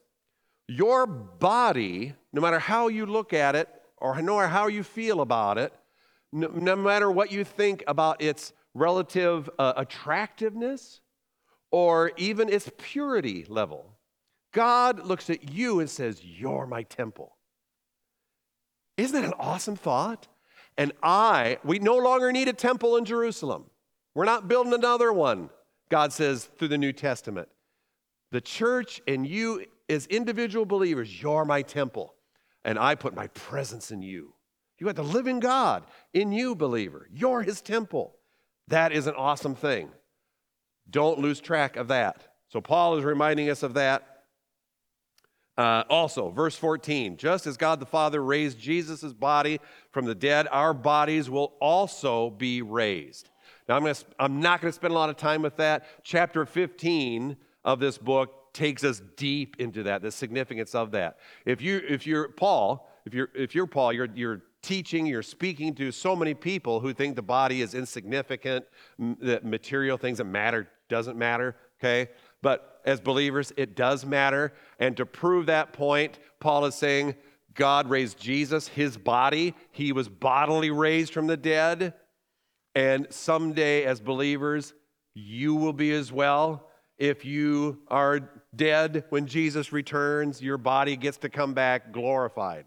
your 0.69 1.07
body, 1.07 2.15
no 2.33 2.41
matter 2.41 2.59
how 2.59 2.89
you 2.89 3.07
look 3.07 3.33
at 3.33 3.57
it 3.57 3.69
or 3.97 4.21
no 4.21 4.37
matter 4.37 4.49
how 4.49 4.69
you 4.69 4.83
feel 4.83 5.21
about 5.21 5.59
it, 5.59 5.73
no, 6.33 6.49
no 6.49 6.77
matter 6.77 7.11
what 7.11 7.33
you 7.33 7.43
think 7.43 7.83
about 7.87 8.21
its 8.21 8.53
relative 8.75 9.49
uh, 9.59 9.73
attractiveness 9.77 11.01
or 11.71 12.13
even 12.17 12.49
its 12.49 12.71
purity 12.79 13.45
level. 13.49 13.99
God 14.53 15.05
looks 15.05 15.29
at 15.31 15.53
you 15.53 15.81
and 15.81 15.91
says, 15.91 16.23
You're 16.25 16.67
my 16.67 16.83
temple. 16.83 17.37
Isn't 18.97 19.21
that 19.21 19.27
an 19.27 19.35
awesome 19.39 19.77
thought? 19.77 20.29
And 20.77 20.93
I, 21.03 21.59
we 21.65 21.79
no 21.79 21.97
longer 21.97 22.31
need 22.33 22.49
a 22.49 22.53
temple 22.53 22.97
in 22.97 23.05
Jerusalem. 23.05 23.65
We're 24.15 24.25
not 24.25 24.49
building 24.49 24.73
another 24.73 25.13
one, 25.13 25.51
God 25.91 26.13
says 26.13 26.49
through 26.59 26.69
the 26.69 26.79
New 26.79 26.93
Testament. 26.93 27.49
The 28.31 28.41
church 28.41 29.01
and 29.07 29.27
you, 29.27 29.65
as 29.89 30.07
individual 30.07 30.67
believers, 30.67 31.23
you're 31.23 31.45
my 31.45 31.63
temple, 31.63 32.15
and 32.65 32.79
I 32.79 32.95
put 32.95 33.15
my 33.15 33.29
presence 33.29 33.91
in 33.91 34.03
you. 34.03 34.35
You 34.79 34.87
got 34.87 34.97
the 34.97 35.03
living 35.03 35.41
God 35.41 35.85
in 36.13 36.31
you, 36.33 36.55
believer. 36.55 37.09
You're 37.13 37.43
his 37.43 37.61
temple. 37.61 38.15
That 38.69 38.93
is 38.93 39.07
an 39.07 39.15
awesome 39.15 39.55
thing. 39.55 39.91
Don't 40.89 41.19
lose 41.19 41.41
track 41.41 41.77
of 41.77 41.89
that. 41.89 42.23
So, 42.49 42.61
Paul 42.61 42.97
is 42.97 43.05
reminding 43.05 43.51
us 43.51 43.63
of 43.63 43.75
that. 43.75 44.19
Uh, 45.57 45.83
also, 45.91 46.31
verse 46.31 46.55
14 46.55 47.17
just 47.17 47.47
as 47.47 47.57
God 47.57 47.81
the 47.81 47.87
Father 47.87 48.23
raised 48.23 48.61
Jesus' 48.61 49.13
body 49.13 49.61
from 49.91 50.05
the 50.05 50.15
dead, 50.15 50.47
our 50.53 50.73
bodies 50.73 51.29
will 51.29 51.55
also 51.61 52.31
be 52.31 52.63
raised. 52.63 53.29
Now, 53.69 53.77
I'm, 53.77 53.83
gonna, 53.83 53.97
I'm 54.19 54.41
not 54.41 54.61
going 54.61 54.71
to 54.71 54.75
spend 54.75 54.93
a 54.93 54.95
lot 54.95 55.11
of 55.11 55.17
time 55.17 55.43
with 55.43 55.57
that. 55.57 55.85
Chapter 56.05 56.47
15 56.47 57.37
of 57.65 57.81
this 57.81 57.99
book 57.99 58.48
takes 58.59 58.83
us 58.83 59.01
deep 59.17 59.55
into 59.61 59.85
that, 59.85 60.03
the 60.03 60.11
significance 60.11 60.75
of 60.75 60.91
that. 60.91 61.19
If, 61.47 61.63
you, 61.63 61.81
if 61.89 62.09
you're 62.09 62.29
Paul, 62.31 62.91
if 63.07 63.15
you're, 63.15 63.29
if 63.33 63.55
you're 63.55 63.69
Paul, 63.69 63.93
you're, 63.93 64.09
you're 64.17 64.43
teaching, 64.63 65.07
you're 65.07 65.23
speaking 65.23 65.77
to 65.77 65.93
so 65.93 66.17
many 66.17 66.35
people 66.35 66.81
who 66.81 66.93
think 66.93 67.15
the 67.15 67.23
body 67.23 67.63
is 67.63 67.73
insignificant, 67.73 68.65
that 69.21 69.45
material 69.45 69.97
things 69.97 70.19
that 70.19 70.25
matter 70.25 70.69
doesn't 70.89 71.17
matter, 71.17 71.55
okay? 71.79 72.11
But 72.43 72.81
as 72.85 73.01
believers, 73.01 73.53
it 73.57 73.77
does 73.77 74.05
matter. 74.05 74.53
And 74.81 74.97
to 74.97 75.07
prove 75.07 75.47
that 75.47 75.73
point, 75.73 76.19
Paul 76.41 76.65
is 76.65 76.75
saying 76.75 77.15
God 77.55 77.89
raised 77.89 78.19
Jesus, 78.19 78.67
his 78.67 78.97
body. 78.97 79.55
He 79.71 79.93
was 79.93 80.09
bodily 80.09 80.73
raised 80.73 81.13
from 81.13 81.29
the 81.29 81.37
dead. 81.37 81.95
And 82.75 83.07
someday, 83.11 83.85
as 83.85 84.01
believers, 84.01 84.75
you 85.15 85.55
will 85.55 85.73
be 85.73 85.93
as 85.93 86.11
well 86.13 86.69
if 86.99 87.25
you 87.25 87.79
are 87.89 88.38
dead 88.55 89.05
when 89.11 89.27
Jesus 89.27 89.73
returns, 89.73 90.41
your 90.43 90.59
body 90.59 90.97
gets 90.97 91.19
to 91.19 91.29
come 91.29 91.55
back 91.55 91.93
glorified. 91.93 92.65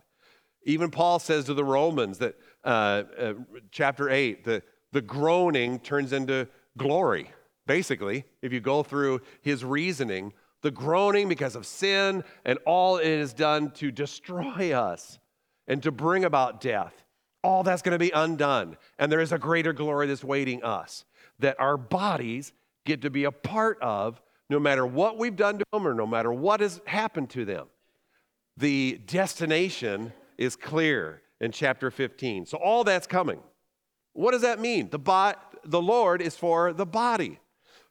Even 0.64 0.92
Paul 0.92 1.20
says 1.20 1.46
to 1.46 1.54
the 1.54 1.64
Romans 1.64 2.20
that 2.20 2.36
uh, 2.64 3.04
uh, 3.18 3.34
chapter 3.72 4.10
8, 4.10 4.44
the, 4.44 4.64
the 4.92 5.02
groaning 5.02 5.80
turns 5.80 6.14
into 6.14 6.48
glory. 6.78 7.32
Basically, 7.66 8.26
if 8.42 8.54
you 8.54 8.60
go 8.60 8.84
through 8.84 9.22
his 9.42 9.66
reasoning, 9.66 10.34
the 10.62 10.72
groaning 10.72 11.28
because 11.28 11.56
of 11.56 11.66
sin 11.66 12.24
and 12.46 12.60
all 12.66 12.98
it 12.98 13.18
has 13.18 13.34
done 13.34 13.72
to 13.72 13.92
destroy 13.92 14.74
us 14.74 15.20
and 15.68 15.82
to 15.84 15.92
bring 15.92 16.26
about 16.26 16.62
death, 16.62 17.04
all 17.44 17.64
that's 17.64 17.82
going 17.82 17.94
to 17.94 18.00
be 18.00 18.12
undone. 18.12 18.78
And 19.00 19.12
there 19.12 19.20
is 19.20 19.32
a 19.32 19.40
greater 19.40 19.74
glory 19.74 20.08
that's 20.08 20.24
waiting 20.24 20.64
us 20.64 21.06
that 21.40 21.60
our 21.60 21.78
bodies 21.78 22.54
get 22.86 23.02
to 23.02 23.10
be 23.10 23.24
a 23.24 23.32
part 23.32 23.80
of 23.82 24.22
no 24.52 24.60
matter 24.60 24.86
what 24.86 25.18
we've 25.18 25.38
done 25.38 25.58
to 25.58 25.66
them 25.72 25.88
or 25.88 25.94
no 25.94 26.06
matter 26.06 26.32
what 26.32 26.60
has 26.60 26.82
happened 26.86 27.30
to 27.32 27.46
them. 27.46 27.68
The 28.58 29.00
destination 29.08 30.12
is 30.38 30.58
clear 30.58 31.22
in 31.40 31.54
chapter 31.54 31.90
15. 31.90 32.46
So 32.46 32.58
all 32.58 32.84
that's 32.84 33.08
coming. 33.08 33.40
What 34.14 34.32
does 34.32 34.42
that 34.42 34.60
mean? 34.60 34.90
The, 34.90 35.00
bo- 35.00 35.34
the 35.64 35.82
Lord 35.82 36.22
is 36.22 36.36
for 36.36 36.74
the 36.74 36.86
body. 36.86 37.40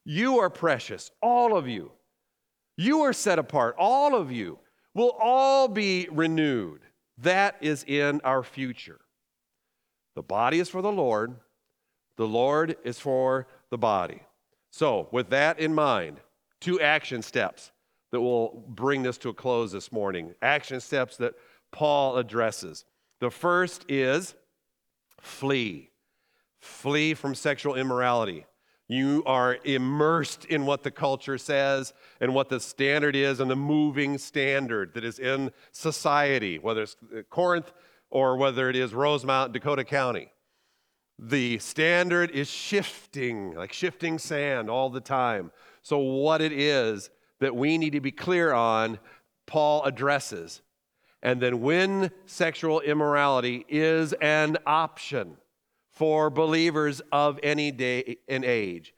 You 0.05 0.39
are 0.39 0.51
precious, 0.51 1.11
all 1.23 1.57
of 1.57 1.67
you. 1.67 1.93
You 2.77 3.01
are 3.01 3.13
set 3.15 3.39
apart, 3.39 3.75
all 3.79 4.15
of 4.15 4.31
you 4.31 4.59
will 4.95 5.17
all 5.21 5.67
be 5.67 6.09
renewed. 6.11 6.81
That 7.19 7.57
is 7.61 7.85
in 7.85 8.21
our 8.23 8.43
future. 8.43 9.01
The 10.15 10.23
body 10.23 10.59
is 10.59 10.69
for 10.69 10.83
the 10.83 10.93
Lord, 10.93 11.37
the 12.17 12.29
Lord 12.29 12.77
is 12.85 12.99
for 12.99 13.47
the 13.71 13.79
body. 13.79 14.23
So, 14.71 15.09
with 15.11 15.31
that 15.31 15.59
in 15.59 15.75
mind, 15.75 16.21
two 16.61 16.81
action 16.81 17.23
steps 17.23 17.73
that 18.13 18.21
will 18.21 18.65
bring 18.69 19.03
this 19.03 19.19
to 19.19 19.29
a 19.29 19.35
close 19.35 19.73
this 19.73 19.93
morning. 19.93 20.35
Action 20.43 20.81
steps 20.81 21.17
that 21.19 21.35
Paul 21.71 22.17
addresses. 22.17 22.85
The 23.21 23.31
first 23.31 23.85
is 23.89 24.35
flee. 25.21 25.91
Flee 26.59 27.15
from 27.15 27.35
sexual 27.35 27.75
immorality. 27.75 28.47
You 28.89 29.23
are 29.25 29.59
immersed 29.63 30.47
in 30.47 30.67
what 30.67 30.83
the 30.83 30.91
culture 30.91 31.39
says 31.39 31.93
and 32.21 32.35
what 32.35 32.49
the 32.49 32.59
standard 32.59 33.15
is 33.15 33.39
and 33.39 33.49
the 33.49 33.57
moving 33.57 34.19
standard 34.19 34.95
that 34.95 35.05
is 35.05 35.21
in 35.21 35.53
society, 35.71 36.59
whether 36.59 36.83
it's 36.83 36.97
Corinth 37.31 37.73
or 38.11 38.37
whether 38.37 38.69
it 38.69 38.75
is 38.75 38.93
Rosemount, 38.93 39.53
Dakota 39.53 39.85
County. 39.85 40.33
The 41.21 41.59
standard 41.59 42.33
is 42.33 42.51
shifting, 42.51 43.55
like 43.55 43.73
shifting 43.73 44.19
sand 44.19 44.69
all 44.69 44.91
the 44.91 45.01
time. 45.01 45.53
So, 45.83 45.99
what 45.99 46.41
it 46.41 46.53
is 46.53 47.11
that 47.41 47.57
we 47.57 47.79
need 47.79 47.93
to 47.93 48.01
be 48.01 48.13
clear 48.13 48.53
on, 48.53 48.99
Paul 49.47 49.85
addresses. 49.85 50.63
And 51.23 51.41
then, 51.41 51.61
when 51.61 52.11
sexual 52.27 52.81
immorality 52.81 53.65
is 53.69 54.13
an 54.15 54.59
option, 54.67 55.37
for 56.01 56.31
believers 56.31 57.03
of 57.13 57.39
any 57.43 57.71
day 57.71 58.17
and 58.27 58.43
age. 58.43 58.95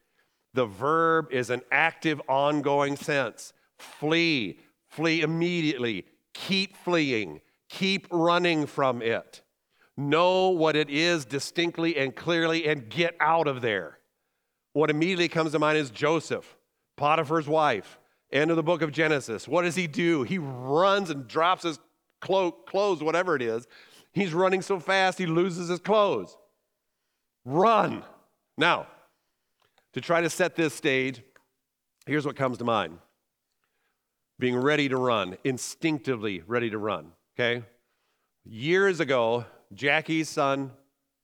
The 0.55 0.67
verb 0.67 1.33
is 1.33 1.51
an 1.51 1.63
active, 1.73 2.23
ongoing 2.29 2.95
sense. 2.95 3.53
Flee, 3.77 4.61
flee 4.87 5.23
immediately, 5.23 6.07
keep 6.33 6.77
fleeing, 6.77 7.41
keep 7.69 8.07
running 8.13 8.67
from 8.67 9.03
it. 9.03 9.43
Know 9.97 10.51
what 10.51 10.77
it 10.77 10.91
is 10.91 11.25
distinctly 11.25 11.97
and 11.97 12.15
clearly 12.15 12.69
and 12.69 12.89
get 12.89 13.17
out 13.19 13.49
of 13.49 13.63
there. 13.63 13.99
What 14.73 14.89
immediately 14.89 15.29
comes 15.29 15.51
to 15.51 15.59
mind 15.59 15.79
is 15.79 15.91
Joseph, 15.91 16.57
Potiphar's 17.03 17.49
wife, 17.49 17.99
end 18.31 18.53
of 18.53 18.57
the 18.57 18.63
book 18.63 18.81
of 18.81 18.93
Genesis. 18.93 19.49
What 19.49 19.63
does 19.63 19.75
he 19.75 19.89
do? 19.89 20.23
He 20.23 20.39
runs 20.39 21.11
and 21.11 21.27
drops 21.27 21.65
his 21.65 21.81
cloak, 22.21 22.69
clothes, 22.69 23.03
whatever 23.03 23.35
it 23.35 23.43
is. 23.43 23.67
He's 24.13 24.33
running 24.33 24.63
so 24.63 24.79
fast 24.79 25.19
he 25.19 25.27
loses 25.27 25.69
his 25.69 25.81
clothes. 25.81 26.37
Run. 27.45 28.05
Now, 28.57 28.87
to 29.95 30.01
try 30.01 30.21
to 30.21 30.31
set 30.31 30.55
this 30.55 30.75
stage, 30.75 31.21
here's 32.07 32.25
what 32.25 32.37
comes 32.37 32.59
to 32.59 32.65
mind 32.65 32.99
being 34.39 34.57
ready 34.57 34.89
to 34.89 34.97
run, 34.97 35.37
instinctively 35.43 36.45
ready 36.47 36.71
to 36.71 36.79
run, 36.79 37.11
okay? 37.35 37.65
Years 38.45 39.01
ago, 39.01 39.45
Jackie's 39.75 40.29
son, 40.29 40.71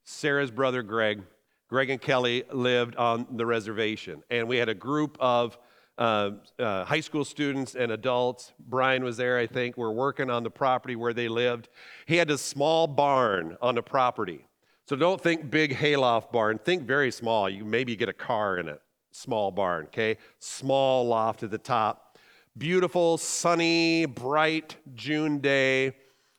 Sarah's 0.03 0.51
brother 0.51 0.83
Greg, 0.83 1.23
Greg 1.69 1.91
and 1.91 2.01
Kelly 2.01 2.45
lived 2.51 2.97
on 2.97 3.27
the 3.31 3.45
reservation, 3.45 4.23
and 4.31 4.49
we 4.49 4.57
had 4.57 4.69
a 4.69 4.75
group 4.75 5.17
of 5.21 5.59
uh, 5.99 6.31
uh, 6.59 6.85
high 6.85 7.01
school 7.01 7.25
students 7.25 7.75
and 7.75 7.93
adults. 7.93 8.53
Brian 8.59 9.05
was 9.05 9.17
there, 9.17 9.39
I 9.39 9.47
think. 9.47 9.77
We're 9.77 9.91
working 9.91 10.31
on 10.31 10.45
the 10.45 10.51
property 10.51 10.97
where 10.97 11.13
they 11.13 11.29
lived. 11.29 11.69
He 12.07 12.17
had 12.17 12.31
a 12.31 12.39
small 12.39 12.87
barn 12.87 13.57
on 13.61 13.75
the 13.75 13.83
property. 13.83 14.47
So 14.89 14.97
don't 14.97 15.21
think 15.21 15.51
big 15.51 15.75
hayloft 15.75 16.33
barn. 16.33 16.59
Think 16.59 16.85
very 16.85 17.11
small. 17.11 17.51
You 17.51 17.65
maybe 17.65 17.97
get 17.97 18.09
a 18.09 18.15
car 18.15 18.59
in 18.59 18.69
it. 18.69 18.81
Small 19.11 19.51
barn, 19.51 19.87
okay? 19.87 20.17
Small 20.39 21.07
loft 21.07 21.43
at 21.43 21.51
the 21.51 21.59
top. 21.59 22.17
Beautiful, 22.57 23.19
sunny, 23.19 24.07
bright 24.07 24.77
June 24.95 25.39
day. 25.39 25.95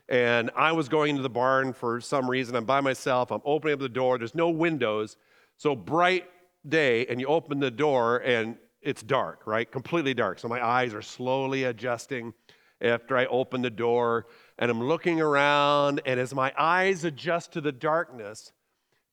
And 0.10 0.50
I 0.56 0.72
was 0.72 0.89
going 0.89 1.12
into 1.12 1.22
the 1.22 1.30
barn 1.30 1.72
for 1.72 2.02
some 2.02 2.30
reason. 2.30 2.56
I'm 2.56 2.65
by 2.65 2.82
myself. 2.82 3.32
I'm 3.32 3.41
opening 3.45 3.76
up 3.76 3.80
the 3.80 3.88
door. 3.89 4.17
There's 4.17 4.36
no 4.36 4.50
windows. 4.50 5.15
So 5.58 5.76
bright 5.76 6.26
day, 6.67 7.06
and 7.06 7.22
you 7.22 7.28
open 7.28 7.60
the 7.60 7.72
door, 7.72 8.17
and 8.17 8.58
it's 8.82 9.04
dark, 9.04 9.45
right? 9.45 9.72
Completely 9.72 10.13
dark. 10.13 10.39
So 10.39 10.48
my 10.48 10.65
eyes 10.65 10.93
are 10.93 11.02
slowly 11.02 11.65
adjusting 11.65 12.34
after 12.82 13.17
I 13.17 13.26
open 13.26 13.62
the 13.62 13.69
door 13.69 14.26
and 14.58 14.69
I'm 14.69 14.84
looking 14.84 15.22
around, 15.22 16.02
and 16.06 16.19
as 16.19 16.34
my 16.34 16.54
eyes 16.58 17.04
adjust 17.06 17.54
to 17.54 17.62
the 17.62 17.72
darkness, 17.72 18.52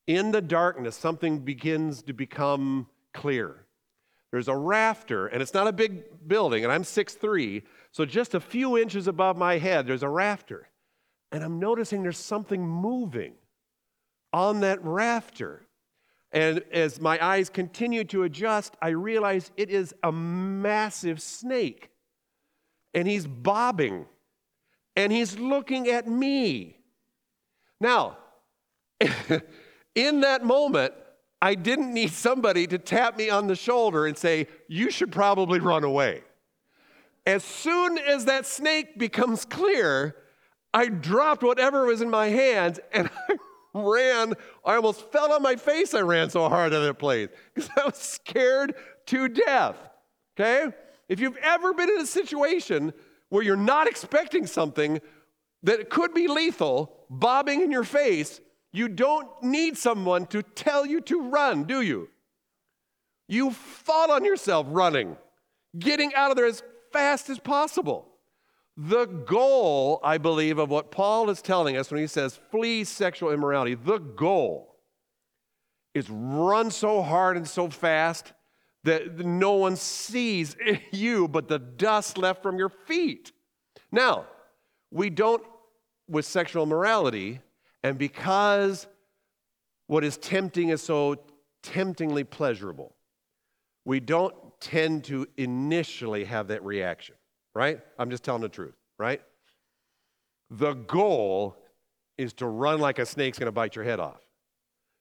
in 0.07 0.33
the 0.33 0.41
darkness, 0.41 0.97
something 0.97 1.41
begins 1.41 2.03
to 2.03 2.13
become 2.13 2.89
clear. 3.13 3.65
There's 4.33 4.49
a 4.49 4.57
rafter, 4.57 5.29
and 5.29 5.41
it's 5.41 5.55
not 5.55 5.69
a 5.69 5.73
big 5.73 6.29
building, 6.29 6.65
and 6.65 6.73
I'm 6.73 6.83
6'3, 6.83 7.63
so 7.93 8.05
just 8.05 8.35
a 8.35 8.41
few 8.41 8.77
inches 8.77 9.07
above 9.07 9.37
my 9.37 9.59
head, 9.59 9.87
there's 9.87 10.03
a 10.03 10.09
rafter. 10.09 10.69
And 11.33 11.43
I'm 11.43 11.59
noticing 11.59 12.03
there's 12.03 12.19
something 12.19 12.67
moving 12.67 13.35
on 14.33 14.61
that 14.61 14.85
rafter. 14.85 15.67
And 16.33 16.62
as 16.73 17.01
my 17.01 17.25
eyes 17.25 17.49
continue 17.49 18.05
to 18.05 18.25
adjust, 18.25 18.77
I 18.83 18.89
realize 18.89 19.51
it 19.57 19.71
is 19.71 19.95
a 20.03 20.12
massive 20.12 21.21
snake. 21.21 21.91
And 22.95 23.07
he's 23.07 23.27
bobbing 23.27 24.07
and 24.97 25.12
he's 25.12 25.39
looking 25.39 25.89
at 25.89 26.09
me. 26.09 26.79
Now, 27.81 28.17
in 29.95 30.21
that 30.21 30.45
moment, 30.45 30.95
I 31.43 31.55
didn't 31.55 31.93
need 31.93 32.12
somebody 32.12 32.67
to 32.69 32.79
tap 32.79 33.17
me 33.17 33.29
on 33.29 33.47
the 33.47 33.55
shoulder 33.55 34.07
and 34.07 34.17
say, 34.17 34.49
You 34.69 34.91
should 34.91 35.12
probably 35.12 35.61
run 35.61 35.85
away. 35.85 36.23
As 37.27 37.45
soon 37.45 37.99
as 37.99 38.25
that 38.25 38.47
snake 38.47 38.99
becomes 38.99 39.45
clear, 39.45 40.17
I 40.77 40.89
dropped 40.89 41.43
whatever 41.43 41.87
was 41.87 42.03
in 42.03 42.11
my 42.11 42.29
hands 42.29 42.79
and 42.93 43.09
I 43.31 43.37
ran. 43.73 44.35
I 44.62 44.75
almost 44.75 45.11
fell 45.11 45.33
on 45.33 45.41
my 45.41 45.57
face. 45.57 45.95
I 45.95 46.03
ran 46.03 46.29
so 46.29 46.51
hard 46.51 46.75
at 46.75 46.81
that 46.81 46.99
place 46.99 47.31
because 47.55 47.71
I 47.79 47.87
was 47.87 47.97
scared 47.97 48.75
to 49.07 49.27
death. 49.27 49.77
Okay? 50.39 50.71
If 51.09 51.19
you've 51.19 51.39
ever 51.39 51.73
been 51.73 51.89
in 51.89 52.01
a 52.03 52.07
situation 52.07 52.93
where 53.31 53.43
you're 53.43 53.57
not 53.57 53.89
expecting 53.89 54.47
something 54.47 55.01
that 55.62 55.89
could 55.89 56.12
be 56.12 56.29
lethal 56.29 56.93
bobbing 57.09 57.62
in 57.62 57.71
your 57.71 57.85
face, 57.85 58.39
you 58.71 58.87
don't 58.87 59.29
need 59.43 59.79
someone 59.79 60.27
to 60.27 60.43
tell 60.43 60.85
you 60.85 61.01
to 61.01 61.31
run, 61.31 61.65
do 61.65 61.81
you? 61.81 62.11
You 63.29 63.51
fall 63.51 64.11
on 64.11 64.27
yourself 64.27 64.67
running, 64.69 65.17
getting 65.79 66.15
out 66.15 66.31
of 66.31 66.37
there 66.37 66.45
as 66.45 66.62
fast 66.93 67.31
as 67.31 67.39
possible. 67.39 68.09
The 68.77 69.07
goal, 69.07 70.01
I 70.03 70.19
believe, 70.19 70.59
of 70.59 70.69
what 70.69 70.91
Paul 70.91 71.31
is 71.31 71.41
telling 71.41 71.77
us 71.77 71.91
when 71.91 72.01
he 72.01 72.07
says 72.07 72.39
flee 72.51 72.85
sexual 72.85 73.33
immorality, 73.33 73.75
the 73.75 73.99
goal 73.99 74.77
is 75.95 76.11
run 76.11 76.71
so 76.71 77.03
hard 77.03 77.39
and 77.39 77.49
so 77.49 77.71
fast 77.71 78.35
that 78.85 79.19
no 79.19 79.55
one 79.55 79.77
sees 79.77 80.57
you 80.93 81.27
but 81.27 81.49
the 81.49 81.59
dust 81.59 82.19
left 82.19 82.43
from 82.43 82.59
your 82.59 82.69
feet. 82.69 83.33
Now, 83.91 84.27
we 84.91 85.11
don't 85.11 85.43
with 86.09 86.25
sexual 86.25 86.67
morality, 86.67 87.41
and 87.83 87.99
because 87.99 88.87
what 89.87 90.05
is 90.05 90.17
tempting 90.19 90.69
is 90.69 90.83
so 90.83 91.17
temptingly 91.62 92.25
pleasurable, 92.25 92.95
we 93.85 94.01
don't 94.01 94.35
tend 94.61 95.05
to 95.05 95.27
initially 95.37 96.25
have 96.25 96.49
that 96.49 96.65
reaction, 96.65 97.15
right? 97.57 97.81
I'm 97.99 98.11
just 98.11 98.23
telling 98.23 98.42
the 98.42 98.49
truth, 98.49 98.77
right? 98.99 99.23
The 100.51 100.75
goal 100.75 101.57
is 102.19 102.33
to 102.35 102.47
run 102.47 102.79
like 102.81 102.99
a 102.99 103.07
snake's 103.07 103.38
gonna 103.38 103.53
bite 103.53 103.75
your 103.75 103.85
head 103.85 104.01
off. 104.01 104.21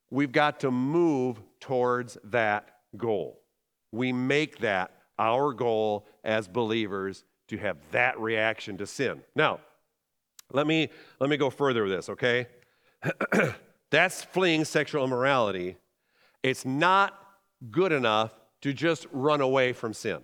We've 0.09 0.31
got 0.31 0.61
to 0.61 0.71
move 0.71 1.41
towards 1.59 2.17
that 2.23 2.69
goal 2.97 3.41
we 3.95 4.11
make 4.11 4.59
that 4.59 4.91
our 5.17 5.53
goal 5.53 6.05
as 6.23 6.47
believers 6.47 7.23
to 7.47 7.57
have 7.57 7.77
that 7.91 8.19
reaction 8.19 8.77
to 8.77 8.85
sin. 8.85 9.21
Now, 9.35 9.59
let 10.51 10.67
me 10.67 10.89
let 11.19 11.29
me 11.29 11.37
go 11.37 11.49
further 11.49 11.83
with 11.83 11.91
this, 11.91 12.09
okay? 12.09 12.47
That's 13.91 14.23
fleeing 14.23 14.65
sexual 14.65 15.03
immorality. 15.05 15.77
It's 16.43 16.65
not 16.65 17.17
good 17.71 17.91
enough 17.91 18.31
to 18.61 18.73
just 18.73 19.07
run 19.11 19.41
away 19.41 19.73
from 19.73 19.93
sin 19.93 20.19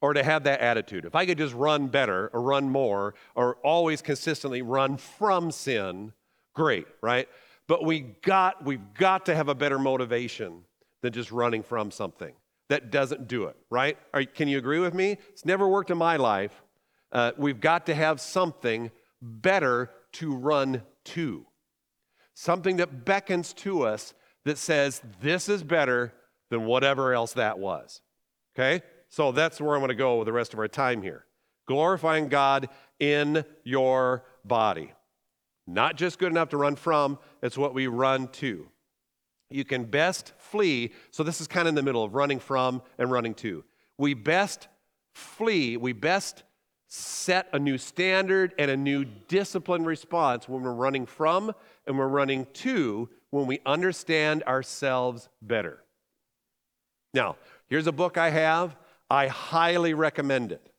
or 0.00 0.12
to 0.12 0.22
have 0.22 0.44
that 0.44 0.60
attitude. 0.60 1.04
If 1.04 1.14
I 1.14 1.26
could 1.26 1.38
just 1.38 1.54
run 1.54 1.88
better 1.88 2.30
or 2.32 2.42
run 2.42 2.68
more 2.68 3.14
or 3.34 3.56
always 3.56 4.02
consistently 4.02 4.62
run 4.62 4.96
from 4.96 5.50
sin, 5.50 6.12
great, 6.54 6.86
right? 7.00 7.28
But 7.66 7.84
we 7.84 8.00
got 8.00 8.64
we've 8.64 8.94
got 8.94 9.26
to 9.26 9.34
have 9.34 9.48
a 9.48 9.54
better 9.54 9.78
motivation 9.78 10.64
than 11.02 11.12
just 11.12 11.32
running 11.32 11.62
from 11.62 11.90
something 11.90 12.34
that 12.68 12.90
doesn't 12.90 13.28
do 13.28 13.44
it, 13.44 13.56
right? 13.70 13.96
Are, 14.12 14.24
can 14.24 14.48
you 14.48 14.58
agree 14.58 14.78
with 14.78 14.94
me? 14.94 15.18
It's 15.30 15.44
never 15.44 15.68
worked 15.68 15.90
in 15.90 15.98
my 15.98 16.16
life. 16.16 16.62
Uh, 17.12 17.32
we've 17.36 17.60
got 17.60 17.86
to 17.86 17.94
have 17.94 18.20
something 18.20 18.90
better 19.22 19.90
to 20.12 20.34
run 20.34 20.82
to, 21.04 21.46
something 22.34 22.76
that 22.76 23.04
beckons 23.04 23.52
to 23.52 23.82
us 23.82 24.14
that 24.44 24.58
says, 24.58 25.00
this 25.20 25.48
is 25.48 25.62
better 25.62 26.12
than 26.50 26.64
whatever 26.64 27.12
else 27.12 27.32
that 27.34 27.58
was. 27.58 28.00
Okay? 28.54 28.84
So 29.08 29.32
that's 29.32 29.60
where 29.60 29.74
I'm 29.74 29.80
going 29.80 29.88
to 29.88 29.94
go 29.94 30.18
with 30.18 30.26
the 30.26 30.32
rest 30.32 30.52
of 30.52 30.58
our 30.58 30.68
time 30.68 31.02
here. 31.02 31.24
Glorifying 31.66 32.28
God 32.28 32.68
in 32.98 33.44
your 33.64 34.24
body. 34.44 34.92
Not 35.66 35.96
just 35.96 36.18
good 36.18 36.30
enough 36.30 36.50
to 36.50 36.56
run 36.56 36.76
from, 36.76 37.18
it's 37.42 37.58
what 37.58 37.74
we 37.74 37.86
run 37.88 38.28
to. 38.28 38.68
You 39.50 39.64
can 39.64 39.84
best 39.84 40.32
flee. 40.38 40.92
So 41.10 41.22
this 41.22 41.40
is 41.40 41.46
kind 41.46 41.66
of 41.66 41.70
in 41.70 41.74
the 41.74 41.82
middle 41.82 42.04
of 42.04 42.14
running 42.14 42.38
from 42.38 42.82
and 42.98 43.10
running 43.10 43.34
to. 43.34 43.64
We 43.98 44.14
best 44.14 44.68
flee, 45.14 45.76
we 45.76 45.92
best 45.92 46.42
set 46.88 47.48
a 47.52 47.58
new 47.58 47.78
standard 47.78 48.54
and 48.58 48.70
a 48.70 48.76
new 48.76 49.04
discipline 49.04 49.84
response 49.84 50.48
when 50.48 50.62
we're 50.62 50.72
running 50.72 51.06
from 51.06 51.52
and 51.86 51.98
we're 51.98 52.06
running 52.06 52.46
to 52.52 53.08
when 53.30 53.46
we 53.46 53.60
understand 53.66 54.42
ourselves 54.44 55.28
better. 55.42 55.82
Now, 57.12 57.36
here's 57.68 57.86
a 57.86 57.92
book 57.92 58.18
I 58.18 58.30
have. 58.30 58.76
I 59.10 59.28
highly 59.28 59.94
recommend 59.94 60.52
it. 60.52 60.72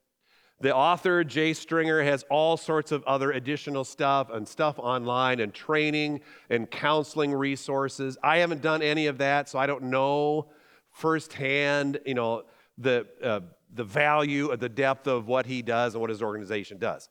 The 0.59 0.75
author, 0.75 1.23
Jay 1.23 1.53
Stringer, 1.53 2.01
has 2.01 2.23
all 2.31 2.57
sorts 2.57 2.91
of 2.91 3.03
other 3.03 3.31
additional 3.31 3.83
stuff 3.83 4.29
and 4.31 4.47
stuff 4.47 4.79
online 4.79 5.39
and 5.39 5.53
training 5.53 6.21
and 6.49 6.69
counseling 6.69 7.31
resources. 7.31 8.17
I 8.23 8.37
haven't 8.37 8.63
done 8.63 8.81
any 8.81 9.05
of 9.05 9.19
that, 9.19 9.49
so 9.49 9.59
I 9.59 9.67
don't 9.67 9.83
know 9.83 10.49
firsthand, 10.91 11.99
you 12.07 12.15
know, 12.15 12.43
the, 12.79 13.05
uh, 13.23 13.41
the 13.73 13.83
value 13.83 14.47
of 14.47 14.59
the 14.59 14.69
depth 14.69 15.07
of 15.07 15.27
what 15.27 15.45
he 15.45 15.61
does 15.61 15.93
and 15.93 16.01
what 16.01 16.09
his 16.09 16.23
organization 16.23 16.79
does. 16.79 17.07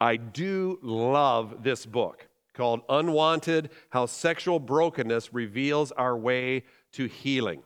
I 0.00 0.16
do 0.16 0.78
love 0.82 1.62
this 1.62 1.86
book 1.86 2.26
called 2.54 2.80
Unwanted 2.88 3.70
How 3.90 4.06
Sexual 4.06 4.58
Brokenness 4.58 5.32
Reveals 5.32 5.92
Our 5.92 6.16
Way 6.16 6.64
to 6.92 7.06
Healing. 7.06 7.62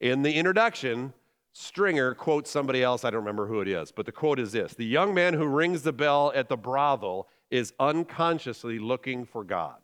In 0.00 0.22
the 0.22 0.34
introduction, 0.34 1.14
Stringer 1.58 2.14
quotes 2.14 2.50
somebody 2.50 2.82
else, 2.82 3.02
I 3.02 3.08
don't 3.08 3.20
remember 3.20 3.46
who 3.46 3.62
it 3.62 3.68
is, 3.68 3.90
but 3.90 4.04
the 4.04 4.12
quote 4.12 4.38
is 4.38 4.52
this 4.52 4.74
The 4.74 4.84
young 4.84 5.14
man 5.14 5.32
who 5.32 5.46
rings 5.46 5.80
the 5.80 5.92
bell 5.92 6.30
at 6.34 6.50
the 6.50 6.56
brothel 6.56 7.28
is 7.50 7.72
unconsciously 7.80 8.78
looking 8.78 9.24
for 9.24 9.42
God. 9.42 9.76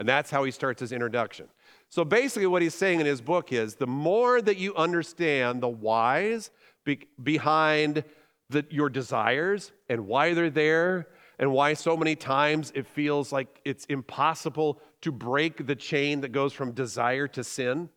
And 0.00 0.08
that's 0.08 0.28
how 0.28 0.42
he 0.42 0.50
starts 0.50 0.80
his 0.80 0.90
introduction. 0.90 1.46
So 1.88 2.04
basically, 2.04 2.48
what 2.48 2.62
he's 2.62 2.74
saying 2.74 2.98
in 2.98 3.06
his 3.06 3.20
book 3.20 3.52
is 3.52 3.76
the 3.76 3.86
more 3.86 4.42
that 4.42 4.56
you 4.56 4.74
understand 4.74 5.62
the 5.62 5.68
whys 5.68 6.50
be- 6.84 7.06
behind 7.22 8.02
the, 8.48 8.66
your 8.70 8.90
desires 8.90 9.70
and 9.88 10.08
why 10.08 10.34
they're 10.34 10.50
there, 10.50 11.06
and 11.38 11.52
why 11.52 11.74
so 11.74 11.96
many 11.96 12.16
times 12.16 12.72
it 12.74 12.88
feels 12.88 13.30
like 13.30 13.60
it's 13.64 13.84
impossible 13.84 14.80
to 15.02 15.12
break 15.12 15.68
the 15.68 15.76
chain 15.76 16.22
that 16.22 16.32
goes 16.32 16.52
from 16.52 16.72
desire 16.72 17.28
to 17.28 17.44
sin 17.44 17.88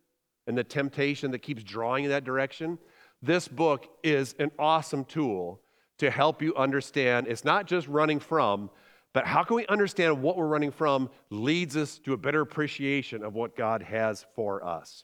and 0.48 0.58
the 0.58 0.64
temptation 0.64 1.32
that 1.32 1.40
keeps 1.40 1.64
drawing 1.64 2.04
in 2.04 2.10
that 2.10 2.24
direction, 2.24 2.78
this 3.22 3.48
book 3.48 3.88
is 4.04 4.36
an 4.40 4.52
awesome 4.60 5.06
tool 5.06 5.62
to 5.98 6.12
help 6.12 6.42
you 6.42 6.54
understand 6.56 7.28
it's 7.28 7.46
not 7.46 7.66
just 7.66 7.88
running 7.88 8.20
from, 8.20 8.70
but 9.14 9.26
how 9.26 9.44
can 9.44 9.56
we 9.56 9.66
understand 9.68 10.22
what 10.22 10.36
we're 10.36 10.48
running 10.48 10.72
from 10.72 11.10
leads 11.30 11.78
us 11.78 12.00
to 12.00 12.14
a 12.14 12.18
better 12.18 12.42
appreciation 12.42 13.24
of 13.24 13.34
what 13.34 13.56
God 13.56 13.84
has 13.84 14.26
for 14.36 14.66
us. 14.66 15.04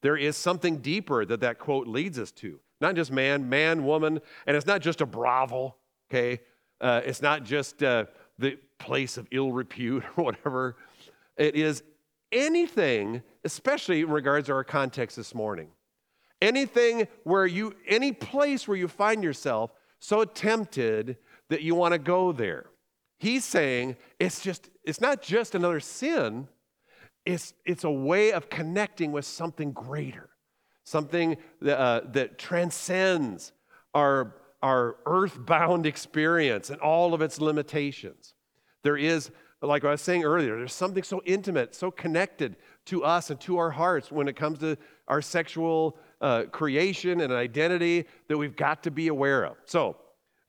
There 0.00 0.16
is 0.16 0.36
something 0.36 0.78
deeper 0.78 1.24
that 1.24 1.40
that 1.40 1.58
quote 1.58 1.86
leads 1.86 2.18
us 2.18 2.32
to. 2.32 2.58
Not 2.80 2.96
just 2.96 3.12
man, 3.12 3.48
man, 3.48 3.84
woman, 3.84 4.20
and 4.46 4.56
it's 4.56 4.66
not 4.66 4.80
just 4.80 5.00
a 5.00 5.06
brothel, 5.06 5.76
okay? 6.10 6.40
Uh, 6.80 7.02
it's 7.04 7.22
not 7.22 7.44
just 7.44 7.82
uh, 7.82 8.06
the 8.38 8.58
place 8.78 9.16
of 9.16 9.28
ill 9.30 9.52
repute 9.52 10.02
or 10.16 10.24
whatever. 10.24 10.76
It 11.36 11.54
is 11.54 11.84
anything, 12.32 13.22
especially 13.44 14.00
in 14.00 14.10
regards 14.10 14.46
to 14.46 14.54
our 14.54 14.64
context 14.64 15.16
this 15.16 15.34
morning, 15.34 15.68
anything 16.40 17.06
where 17.24 17.46
you, 17.46 17.74
any 17.86 18.12
place 18.12 18.66
where 18.66 18.76
you 18.76 18.88
find 18.88 19.22
yourself 19.22 19.70
so 19.98 20.24
tempted 20.24 21.16
that 21.50 21.62
you 21.62 21.74
want 21.74 21.92
to 21.92 21.98
go 21.98 22.32
there. 22.32 22.66
He's 23.18 23.44
saying 23.44 23.96
it's 24.18 24.40
just, 24.40 24.70
it's 24.84 25.00
not 25.00 25.22
just 25.22 25.54
another 25.54 25.78
sin, 25.78 26.48
it's, 27.24 27.54
it's 27.64 27.84
a 27.84 27.90
way 27.90 28.32
of 28.32 28.50
connecting 28.50 29.12
with 29.12 29.24
something 29.24 29.72
greater, 29.72 30.30
something 30.84 31.36
that, 31.60 31.78
uh, 31.78 32.00
that 32.12 32.38
transcends 32.38 33.52
our, 33.94 34.34
our 34.60 34.96
earthbound 35.06 35.86
experience 35.86 36.70
and 36.70 36.80
all 36.80 37.14
of 37.14 37.22
its 37.22 37.40
limitations. 37.40 38.34
There 38.82 38.96
is 38.96 39.30
like 39.68 39.84
I 39.84 39.90
was 39.90 40.00
saying 40.00 40.24
earlier, 40.24 40.56
there's 40.56 40.74
something 40.74 41.02
so 41.02 41.22
intimate, 41.24 41.74
so 41.74 41.90
connected 41.90 42.56
to 42.86 43.04
us 43.04 43.30
and 43.30 43.40
to 43.42 43.58
our 43.58 43.70
hearts 43.70 44.10
when 44.10 44.26
it 44.28 44.34
comes 44.34 44.58
to 44.58 44.76
our 45.08 45.22
sexual 45.22 45.96
uh, 46.20 46.44
creation 46.50 47.20
and 47.20 47.32
identity 47.32 48.06
that 48.28 48.36
we've 48.36 48.56
got 48.56 48.82
to 48.82 48.90
be 48.90 49.08
aware 49.08 49.44
of. 49.44 49.56
So, 49.64 49.96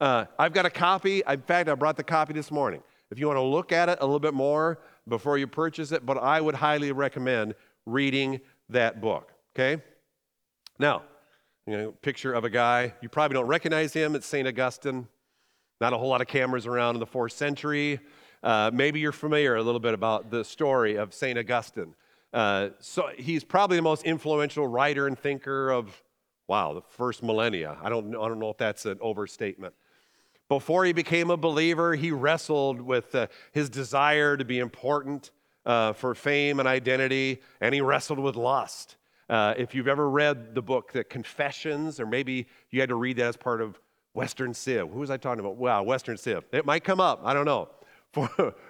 uh, 0.01 0.25
I've 0.37 0.53
got 0.53 0.65
a 0.65 0.69
copy. 0.69 1.23
In 1.27 1.41
fact, 1.41 1.69
I 1.69 1.75
brought 1.75 1.95
the 1.95 2.03
copy 2.03 2.33
this 2.33 2.51
morning. 2.51 2.81
If 3.11 3.19
you 3.19 3.27
want 3.27 3.37
to 3.37 3.43
look 3.43 3.71
at 3.71 3.89
it 3.89 3.99
a 4.01 4.05
little 4.05 4.19
bit 4.19 4.33
more 4.33 4.79
before 5.07 5.37
you 5.37 5.47
purchase 5.47 5.91
it, 5.91 6.05
but 6.05 6.17
I 6.17 6.41
would 6.41 6.55
highly 6.55 6.91
recommend 6.91 7.55
reading 7.85 8.41
that 8.69 8.99
book. 8.99 9.31
Okay? 9.55 9.81
Now, 10.79 11.03
you 11.67 11.77
know, 11.77 11.91
picture 11.91 12.33
of 12.33 12.43
a 12.43 12.49
guy. 12.49 12.93
You 13.01 13.09
probably 13.09 13.35
don't 13.35 13.47
recognize 13.47 13.93
him. 13.93 14.15
It's 14.15 14.25
St. 14.25 14.47
Augustine. 14.47 15.07
Not 15.79 15.93
a 15.93 15.97
whole 15.97 16.09
lot 16.09 16.21
of 16.21 16.27
cameras 16.27 16.65
around 16.65 16.95
in 16.95 16.99
the 16.99 17.05
fourth 17.05 17.33
century. 17.33 17.99
Uh, 18.43 18.69
maybe 18.73 18.99
you're 18.99 19.13
familiar 19.13 19.55
a 19.55 19.63
little 19.63 19.79
bit 19.79 19.93
about 19.93 20.29
the 20.29 20.43
story 20.43 20.95
of 20.95 21.13
St. 21.13 21.39
Augustine. 21.39 21.95
Uh, 22.33 22.69
so 22.79 23.09
he's 23.17 23.43
probably 23.43 23.77
the 23.77 23.83
most 23.83 24.03
influential 24.03 24.67
writer 24.67 25.07
and 25.07 25.17
thinker 25.17 25.71
of, 25.71 26.03
wow, 26.47 26.73
the 26.73 26.81
first 26.81 27.23
millennia. 27.23 27.77
I 27.81 27.89
don't, 27.89 28.09
I 28.09 28.27
don't 28.27 28.39
know 28.39 28.49
if 28.49 28.57
that's 28.57 28.85
an 28.85 28.97
overstatement. 28.99 29.73
Before 30.49 30.83
he 30.83 30.91
became 30.91 31.29
a 31.29 31.37
believer, 31.37 31.95
he 31.95 32.11
wrestled 32.11 32.81
with 32.81 33.15
uh, 33.15 33.27
his 33.53 33.69
desire 33.69 34.35
to 34.35 34.43
be 34.43 34.59
important 34.59 35.31
uh, 35.65 35.93
for 35.93 36.13
fame 36.13 36.59
and 36.59 36.67
identity, 36.67 37.41
and 37.61 37.73
he 37.73 37.79
wrestled 37.79 38.19
with 38.19 38.35
lust. 38.35 38.97
Uh, 39.29 39.53
if 39.57 39.73
you've 39.73 39.87
ever 39.87 40.09
read 40.09 40.53
the 40.53 40.61
book, 40.61 40.91
The 40.91 41.05
Confessions, 41.05 41.99
or 41.99 42.05
maybe 42.05 42.47
you 42.71 42.81
had 42.81 42.89
to 42.89 42.95
read 42.95 43.15
that 43.17 43.27
as 43.27 43.37
part 43.37 43.61
of 43.61 43.79
Western 44.13 44.53
Civ. 44.53 44.89
Who 44.89 44.99
was 44.99 45.09
I 45.09 45.15
talking 45.15 45.39
about? 45.39 45.55
Wow, 45.55 45.83
Western 45.83 46.17
Civ. 46.17 46.43
It 46.51 46.65
might 46.65 46.83
come 46.83 46.99
up. 46.99 47.21
I 47.23 47.33
don't 47.33 47.45
know 47.45 47.69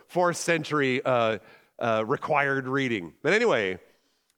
fourth 0.08 0.38
century 0.38 1.02
uh, 1.04 1.38
uh, 1.80 2.04
required 2.06 2.68
reading. 2.68 3.14
But 3.22 3.34
anyway, 3.34 3.80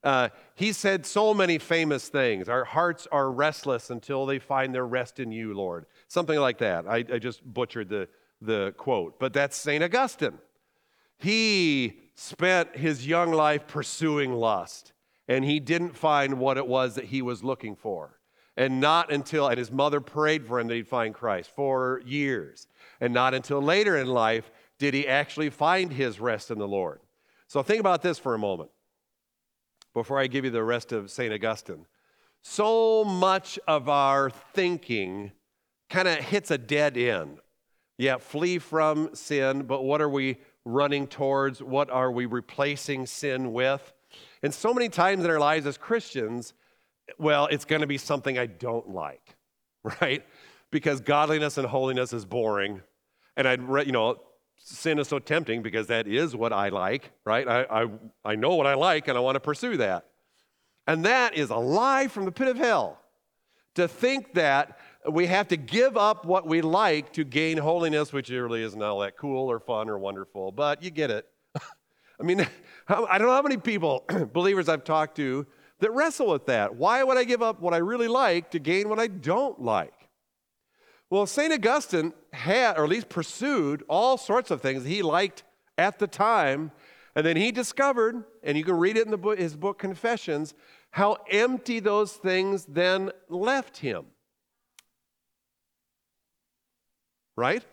uh, 0.02 0.28
he 0.54 0.72
said 0.72 1.04
so 1.04 1.34
many 1.34 1.58
famous 1.58 2.08
things. 2.08 2.48
Our 2.48 2.64
hearts 2.64 3.08
are 3.10 3.30
restless 3.30 3.90
until 3.90 4.26
they 4.26 4.38
find 4.38 4.74
their 4.74 4.86
rest 4.86 5.18
in 5.18 5.32
you, 5.32 5.54
Lord. 5.54 5.86
Something 6.08 6.38
like 6.38 6.58
that. 6.58 6.86
I, 6.86 7.04
I 7.12 7.18
just 7.18 7.42
butchered 7.44 7.88
the, 7.88 8.08
the 8.40 8.74
quote, 8.76 9.18
but 9.18 9.32
that's 9.32 9.56
St. 9.56 9.82
Augustine. 9.82 10.38
He 11.18 12.00
spent 12.14 12.76
his 12.76 13.06
young 13.06 13.32
life 13.32 13.66
pursuing 13.66 14.32
lust, 14.32 14.92
and 15.28 15.44
he 15.44 15.60
didn't 15.60 15.96
find 15.96 16.38
what 16.38 16.56
it 16.56 16.66
was 16.66 16.94
that 16.94 17.06
he 17.06 17.22
was 17.22 17.42
looking 17.42 17.74
for. 17.74 18.20
And 18.56 18.80
not 18.80 19.12
until, 19.12 19.48
and 19.48 19.58
his 19.58 19.70
mother 19.70 20.00
prayed 20.00 20.46
for 20.46 20.58
him 20.58 20.68
that 20.68 20.74
he'd 20.74 20.88
find 20.88 21.14
Christ 21.14 21.50
for 21.54 22.00
years. 22.06 22.68
And 23.00 23.12
not 23.12 23.34
until 23.34 23.60
later 23.60 23.96
in 23.96 24.06
life 24.06 24.50
did 24.78 24.94
he 24.94 25.06
actually 25.06 25.50
find 25.50 25.92
his 25.92 26.20
rest 26.20 26.50
in 26.50 26.58
the 26.58 26.68
Lord. 26.68 27.00
So 27.48 27.62
think 27.62 27.80
about 27.80 28.02
this 28.02 28.18
for 28.18 28.34
a 28.34 28.38
moment 28.38 28.70
before 29.94 30.18
I 30.18 30.26
give 30.26 30.44
you 30.44 30.50
the 30.50 30.64
rest 30.64 30.92
of 30.92 31.10
St. 31.10 31.32
Augustine. 31.32 31.86
So 32.42 33.04
much 33.04 33.58
of 33.66 33.88
our 33.88 34.30
thinking 34.30 35.32
kind 35.88 36.06
of 36.06 36.18
hits 36.18 36.50
a 36.50 36.58
dead 36.58 36.96
end. 36.96 37.38
Yeah, 37.98 38.18
flee 38.18 38.58
from 38.58 39.14
sin, 39.14 39.62
but 39.62 39.82
what 39.82 40.02
are 40.02 40.08
we 40.08 40.36
running 40.64 41.06
towards? 41.06 41.62
What 41.62 41.88
are 41.90 42.10
we 42.10 42.26
replacing 42.26 43.06
sin 43.06 43.52
with? 43.52 43.92
And 44.42 44.52
so 44.52 44.74
many 44.74 44.88
times 44.88 45.24
in 45.24 45.30
our 45.30 45.40
lives 45.40 45.66
as 45.66 45.78
Christians, 45.78 46.52
well, 47.18 47.46
it's 47.46 47.64
going 47.64 47.80
to 47.80 47.86
be 47.86 47.98
something 47.98 48.38
I 48.38 48.46
don't 48.46 48.90
like, 48.90 49.36
right? 50.00 50.24
Because 50.70 51.00
godliness 51.00 51.56
and 51.56 51.66
holiness 51.66 52.12
is 52.12 52.24
boring. 52.24 52.82
And 53.36 53.48
I'd, 53.48 53.60
you 53.86 53.92
know, 53.92 54.20
sin 54.56 54.98
is 54.98 55.08
so 55.08 55.18
tempting 55.18 55.62
because 55.62 55.86
that 55.88 56.06
is 56.06 56.34
what 56.34 56.52
I 56.52 56.68
like, 56.68 57.12
right? 57.24 57.46
I, 57.46 57.62
I, 57.62 57.86
I 58.24 58.34
know 58.34 58.54
what 58.54 58.66
I 58.66 58.74
like 58.74 59.08
and 59.08 59.16
I 59.16 59.20
want 59.20 59.36
to 59.36 59.40
pursue 59.40 59.76
that. 59.78 60.06
And 60.86 61.04
that 61.04 61.34
is 61.34 61.50
a 61.50 61.56
lie 61.56 62.08
from 62.08 62.24
the 62.24 62.32
pit 62.32 62.48
of 62.48 62.56
hell 62.56 63.00
to 63.74 63.88
think 63.88 64.34
that 64.34 64.78
we 65.08 65.26
have 65.26 65.48
to 65.48 65.56
give 65.56 65.96
up 65.96 66.24
what 66.24 66.46
we 66.46 66.60
like 66.60 67.12
to 67.12 67.24
gain 67.24 67.58
holiness, 67.58 68.12
which 68.12 68.30
really 68.30 68.62
isn't 68.62 68.82
all 68.82 69.00
that 69.00 69.16
cool 69.16 69.50
or 69.50 69.60
fun 69.60 69.88
or 69.88 69.98
wonderful, 69.98 70.52
but 70.52 70.82
you 70.82 70.90
get 70.90 71.10
it. 71.10 71.26
I 72.20 72.22
mean, 72.22 72.40
I 72.88 73.18
don't 73.18 73.26
know 73.26 73.34
how 73.34 73.42
many 73.42 73.56
people, 73.56 74.04
believers 74.32 74.68
I've 74.68 74.84
talked 74.84 75.16
to, 75.16 75.46
that 75.80 75.92
wrestle 75.92 76.28
with 76.28 76.46
that. 76.46 76.74
Why 76.74 77.02
would 77.02 77.18
I 77.18 77.24
give 77.24 77.42
up 77.42 77.60
what 77.60 77.74
I 77.74 77.78
really 77.78 78.08
like 78.08 78.50
to 78.52 78.58
gain 78.58 78.88
what 78.88 78.98
I 78.98 79.08
don't 79.08 79.60
like? 79.60 79.92
Well, 81.08 81.26
St. 81.26 81.52
Augustine 81.52 82.12
had, 82.32 82.76
or 82.76 82.84
at 82.84 82.90
least 82.90 83.08
pursued, 83.08 83.84
all 83.88 84.18
sorts 84.18 84.50
of 84.50 84.60
things 84.60 84.84
he 84.84 85.02
liked 85.02 85.44
at 85.78 85.98
the 85.98 86.06
time. 86.06 86.72
And 87.14 87.24
then 87.24 87.36
he 87.36 87.52
discovered, 87.52 88.24
and 88.42 88.58
you 88.58 88.64
can 88.64 88.76
read 88.76 88.96
it 88.96 89.06
in 89.06 89.14
book, 89.16 89.38
his 89.38 89.56
book 89.56 89.78
Confessions, 89.78 90.52
how 90.90 91.18
empty 91.30 91.80
those 91.80 92.12
things 92.12 92.64
then 92.66 93.10
left 93.28 93.78
him. 93.78 94.06
Right? 97.36 97.64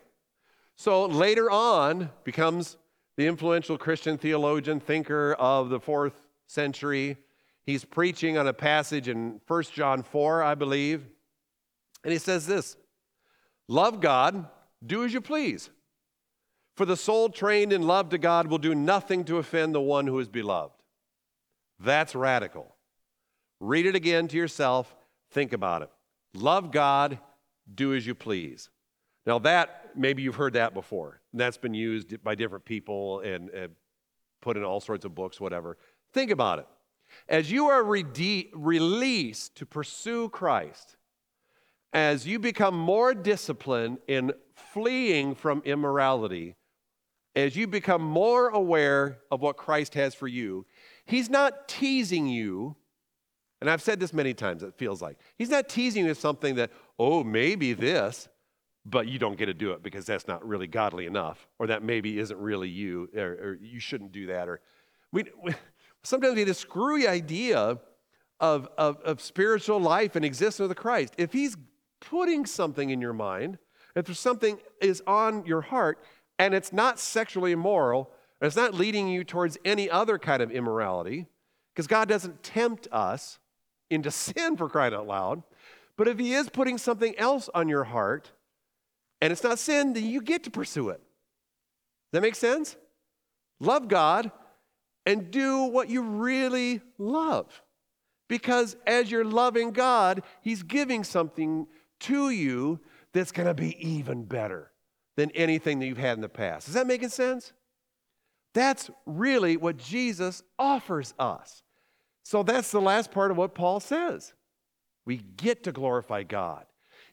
So 0.76 1.06
later 1.06 1.50
on 1.50 2.10
becomes 2.22 2.76
the 3.16 3.26
influential 3.26 3.78
Christian 3.78 4.18
theologian, 4.18 4.80
thinker 4.80 5.34
of 5.38 5.70
the 5.70 5.80
fourth 5.80 6.14
century. 6.46 7.16
He's 7.64 7.84
preaching 7.84 8.36
on 8.36 8.46
a 8.46 8.52
passage 8.52 9.08
in 9.08 9.40
1 9.46 9.62
John 9.72 10.02
4, 10.02 10.42
I 10.42 10.54
believe. 10.54 11.06
And 12.02 12.12
he 12.12 12.18
says 12.18 12.46
this 12.46 12.76
Love 13.68 14.00
God, 14.00 14.46
do 14.84 15.04
as 15.04 15.12
you 15.12 15.20
please. 15.20 15.70
For 16.76 16.84
the 16.84 16.96
soul 16.96 17.28
trained 17.28 17.72
in 17.72 17.82
love 17.82 18.08
to 18.10 18.18
God 18.18 18.48
will 18.48 18.58
do 18.58 18.74
nothing 18.74 19.24
to 19.24 19.38
offend 19.38 19.74
the 19.74 19.80
one 19.80 20.06
who 20.06 20.18
is 20.18 20.28
beloved. 20.28 20.74
That's 21.78 22.14
radical. 22.14 22.74
Read 23.60 23.86
it 23.86 23.94
again 23.94 24.28
to 24.28 24.36
yourself. 24.36 24.94
Think 25.30 25.52
about 25.52 25.82
it. 25.82 25.90
Love 26.34 26.72
God, 26.72 27.18
do 27.72 27.94
as 27.94 28.06
you 28.06 28.14
please. 28.14 28.70
Now, 29.26 29.38
that, 29.40 29.90
maybe 29.96 30.22
you've 30.22 30.34
heard 30.34 30.54
that 30.54 30.74
before. 30.74 31.20
That's 31.32 31.56
been 31.56 31.74
used 31.74 32.22
by 32.22 32.34
different 32.34 32.64
people 32.64 33.20
and, 33.20 33.48
and 33.50 33.72
put 34.42 34.56
in 34.56 34.64
all 34.64 34.80
sorts 34.80 35.04
of 35.04 35.14
books, 35.14 35.40
whatever. 35.40 35.78
Think 36.12 36.30
about 36.30 36.58
it. 36.58 36.66
As 37.28 37.50
you 37.50 37.68
are 37.68 37.82
rede- 37.82 38.50
released 38.52 39.56
to 39.56 39.66
pursue 39.66 40.28
Christ, 40.28 40.96
as 41.94 42.26
you 42.26 42.40
become 42.40 42.76
more 42.76 43.14
disciplined 43.14 43.98
in 44.08 44.32
fleeing 44.54 45.36
from 45.36 45.62
immorality, 45.64 46.56
as 47.36 47.56
you 47.56 47.68
become 47.68 48.02
more 48.02 48.48
aware 48.48 49.18
of 49.30 49.40
what 49.40 49.56
Christ 49.56 49.94
has 49.94 50.14
for 50.14 50.28
you, 50.28 50.66
He's 51.06 51.30
not 51.30 51.68
teasing 51.68 52.26
you. 52.26 52.76
And 53.60 53.70
I've 53.70 53.82
said 53.82 54.00
this 54.00 54.12
many 54.12 54.34
times, 54.34 54.62
it 54.62 54.74
feels 54.76 55.00
like. 55.00 55.18
He's 55.36 55.48
not 55.50 55.68
teasing 55.68 56.04
you 56.04 56.10
with 56.10 56.18
something 56.18 56.56
that, 56.56 56.70
oh, 56.98 57.22
maybe 57.22 57.72
this, 57.72 58.28
but 58.84 59.06
you 59.06 59.18
don't 59.18 59.38
get 59.38 59.46
to 59.46 59.54
do 59.54 59.72
it 59.72 59.82
because 59.82 60.04
that's 60.04 60.26
not 60.26 60.46
really 60.46 60.66
godly 60.66 61.06
enough, 61.06 61.48
or 61.58 61.68
that 61.68 61.82
maybe 61.82 62.18
isn't 62.18 62.38
really 62.38 62.68
you, 62.68 63.08
or, 63.16 63.22
or 63.22 63.58
you 63.62 63.80
shouldn't 63.80 64.12
do 64.12 64.26
that. 64.26 64.48
Or 64.48 64.60
we, 65.12 65.24
we 65.42 65.54
sometimes 66.02 66.34
we 66.34 66.40
have 66.40 66.48
this 66.48 66.58
screwy 66.58 67.06
idea 67.06 67.78
of, 68.40 68.68
of, 68.76 69.00
of 69.02 69.20
spiritual 69.20 69.80
life 69.80 70.16
and 70.16 70.24
existence 70.24 70.68
of 70.68 70.76
Christ. 70.76 71.14
If 71.16 71.32
He's 71.32 71.56
putting 72.10 72.46
something 72.46 72.90
in 72.90 73.00
your 73.00 73.12
mind, 73.12 73.58
if 73.94 74.14
something 74.16 74.58
is 74.80 75.02
on 75.06 75.46
your 75.46 75.60
heart 75.60 75.98
and 76.38 76.54
it's 76.54 76.72
not 76.72 76.98
sexually 76.98 77.52
immoral, 77.52 78.10
it's 78.40 78.56
not 78.56 78.74
leading 78.74 79.08
you 79.08 79.24
towards 79.24 79.56
any 79.64 79.88
other 79.88 80.18
kind 80.18 80.42
of 80.42 80.50
immorality, 80.50 81.26
because 81.72 81.86
God 81.86 82.08
doesn't 82.08 82.42
tempt 82.42 82.88
us 82.92 83.38
into 83.90 84.10
sin 84.10 84.56
for 84.56 84.68
crying 84.68 84.94
out 84.94 85.06
loud. 85.06 85.42
But 85.96 86.08
if 86.08 86.18
He 86.18 86.34
is 86.34 86.48
putting 86.48 86.78
something 86.78 87.16
else 87.18 87.48
on 87.54 87.68
your 87.68 87.84
heart 87.84 88.30
and 89.20 89.32
it's 89.32 89.44
not 89.44 89.58
sin, 89.58 89.92
then 89.92 90.04
you 90.04 90.20
get 90.20 90.44
to 90.44 90.50
pursue 90.50 90.90
it. 90.90 91.00
That 92.12 92.22
makes 92.22 92.38
sense? 92.38 92.76
Love 93.60 93.88
God 93.88 94.30
and 95.06 95.30
do 95.30 95.64
what 95.64 95.88
you 95.88 96.02
really 96.02 96.80
love. 96.98 97.62
Because 98.28 98.76
as 98.86 99.10
you're 99.10 99.24
loving 99.24 99.70
God, 99.70 100.22
He's 100.40 100.62
giving 100.62 101.04
something 101.04 101.66
to 102.04 102.30
you 102.30 102.80
that's 103.12 103.32
going 103.32 103.46
to 103.48 103.54
be 103.54 103.76
even 103.86 104.24
better 104.24 104.70
than 105.16 105.30
anything 105.32 105.78
that 105.78 105.86
you've 105.86 105.98
had 105.98 106.16
in 106.16 106.22
the 106.22 106.28
past. 106.28 106.68
Is 106.68 106.74
that 106.74 106.86
making 106.86 107.10
sense? 107.10 107.52
That's 108.52 108.90
really 109.06 109.56
what 109.56 109.76
Jesus 109.76 110.42
offers 110.58 111.14
us. 111.18 111.62
So 112.24 112.42
that's 112.42 112.70
the 112.70 112.80
last 112.80 113.10
part 113.10 113.30
of 113.30 113.36
what 113.36 113.54
Paul 113.54 113.80
says. 113.80 114.32
We 115.04 115.18
get 115.36 115.64
to 115.64 115.72
glorify 115.72 116.22
God. 116.22 116.64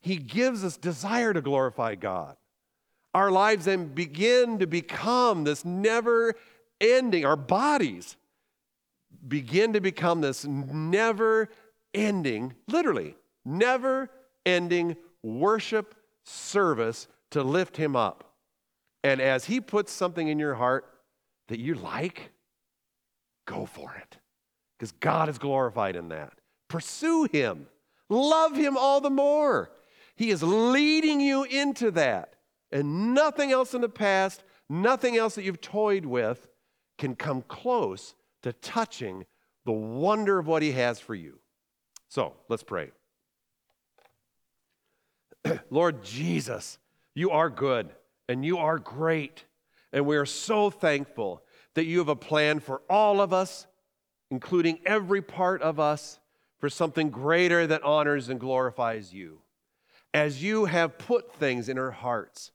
He 0.02 0.18
gives 0.18 0.64
us 0.64 0.78
desire 0.78 1.34
to 1.34 1.42
glorify 1.42 1.96
God. 1.96 2.38
Our 3.14 3.30
lives 3.30 3.66
then 3.66 3.88
begin 3.88 4.60
to 4.60 4.68
become 4.68 5.44
this 5.44 5.66
never 5.66 6.36
ending, 6.80 7.26
our 7.26 7.36
bodies 7.36 8.16
begin 9.28 9.74
to 9.74 9.82
become 9.82 10.22
this 10.22 10.46
never 10.46 11.50
ending, 11.94 12.54
literally, 12.68 13.16
never 13.46 14.10
ending 14.46 14.96
worship 15.24 15.96
service 16.24 17.08
to 17.32 17.44
lift 17.44 17.78
Him 17.78 17.96
up. 17.96 18.36
And 19.04 19.22
as 19.22 19.46
He 19.46 19.60
puts 19.60 19.92
something 19.92 20.28
in 20.28 20.40
your 20.40 20.56
heart 20.56 20.86
that 21.48 21.60
you 21.60 21.76
like, 21.76 22.32
go 23.46 23.66
for 23.66 23.96
it. 23.96 24.18
Because 24.78 24.92
God 24.94 25.30
is 25.30 25.38
glorified 25.38 25.96
in 25.96 26.10
that. 26.10 26.34
Pursue 26.68 27.28
Him, 27.32 27.68
love 28.10 28.56
Him 28.56 28.78
all 28.78 29.02
the 29.02 29.10
more. 29.10 29.72
He 30.16 30.30
is 30.30 30.44
leading 30.44 31.20
you 31.20 31.44
into 31.44 31.92
that. 31.92 32.36
And 32.72 33.14
nothing 33.14 33.52
else 33.52 33.74
in 33.74 33.82
the 33.82 33.90
past, 33.90 34.44
nothing 34.70 35.18
else 35.18 35.36
that 35.36 35.44
you've 35.44 35.62
toyed 35.62 36.06
with 36.06 36.48
can 36.98 37.16
come 37.16 37.42
close 37.42 38.16
to 38.44 38.54
touching 38.54 39.26
the 39.66 39.72
wonder 39.72 40.40
of 40.40 40.48
what 40.48 40.62
He 40.62 40.72
has 40.72 41.00
for 41.00 41.16
you. 41.16 41.40
So 42.08 42.34
let's 42.48 42.64
pray. 42.64 42.92
Lord 45.70 46.04
Jesus, 46.04 46.78
you 47.14 47.32
are 47.32 47.50
good 47.50 47.90
and 48.28 48.46
you 48.46 48.58
are 48.58 48.80
great. 48.80 49.46
And 49.94 50.06
we 50.06 50.16
are 50.18 50.26
so 50.26 50.70
thankful 50.70 51.44
that 51.74 51.86
you 51.86 52.00
have 52.00 52.10
a 52.10 52.16
plan 52.16 52.60
for 52.60 52.82
all 52.90 53.22
of 53.22 53.34
us, 53.34 53.68
including 54.30 54.80
every 54.86 55.22
part 55.22 55.62
of 55.62 55.80
us, 55.80 56.20
for 56.60 56.70
something 56.70 57.10
greater 57.10 57.66
that 57.68 57.84
honors 57.84 58.30
and 58.30 58.40
glorifies 58.40 59.14
you. 59.14 59.40
As 60.14 60.44
you 60.44 60.66
have 60.66 60.98
put 60.98 61.34
things 61.36 61.70
in 61.70 61.78
our 61.78 61.92
hearts 61.92 62.52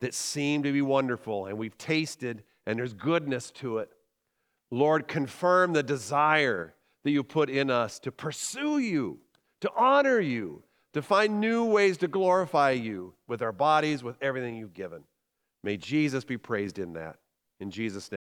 that 0.00 0.14
seem 0.14 0.62
to 0.62 0.72
be 0.72 0.82
wonderful, 0.82 1.46
and 1.46 1.58
we've 1.58 1.76
tasted, 1.76 2.42
and 2.66 2.78
there's 2.78 2.94
goodness 2.94 3.50
to 3.52 3.78
it, 3.78 3.90
Lord, 4.70 5.08
confirm 5.08 5.72
the 5.72 5.82
desire 5.82 6.74
that 7.02 7.10
you 7.10 7.22
put 7.22 7.50
in 7.50 7.70
us 7.70 7.98
to 8.00 8.12
pursue 8.12 8.78
you, 8.78 9.18
to 9.60 9.70
honor 9.76 10.20
you, 10.20 10.62
to 10.92 11.02
find 11.02 11.40
new 11.40 11.64
ways 11.64 11.98
to 11.98 12.08
glorify 12.08 12.72
you 12.72 13.14
with 13.28 13.42
our 13.42 13.52
bodies, 13.52 14.02
with 14.02 14.16
everything 14.20 14.56
you've 14.56 14.74
given. 14.74 15.04
May 15.62 15.76
Jesus 15.76 16.24
be 16.24 16.36
praised 16.36 16.78
in 16.78 16.94
that. 16.94 17.16
In 17.60 17.70
Jesus' 17.70 18.10
name. 18.10 18.19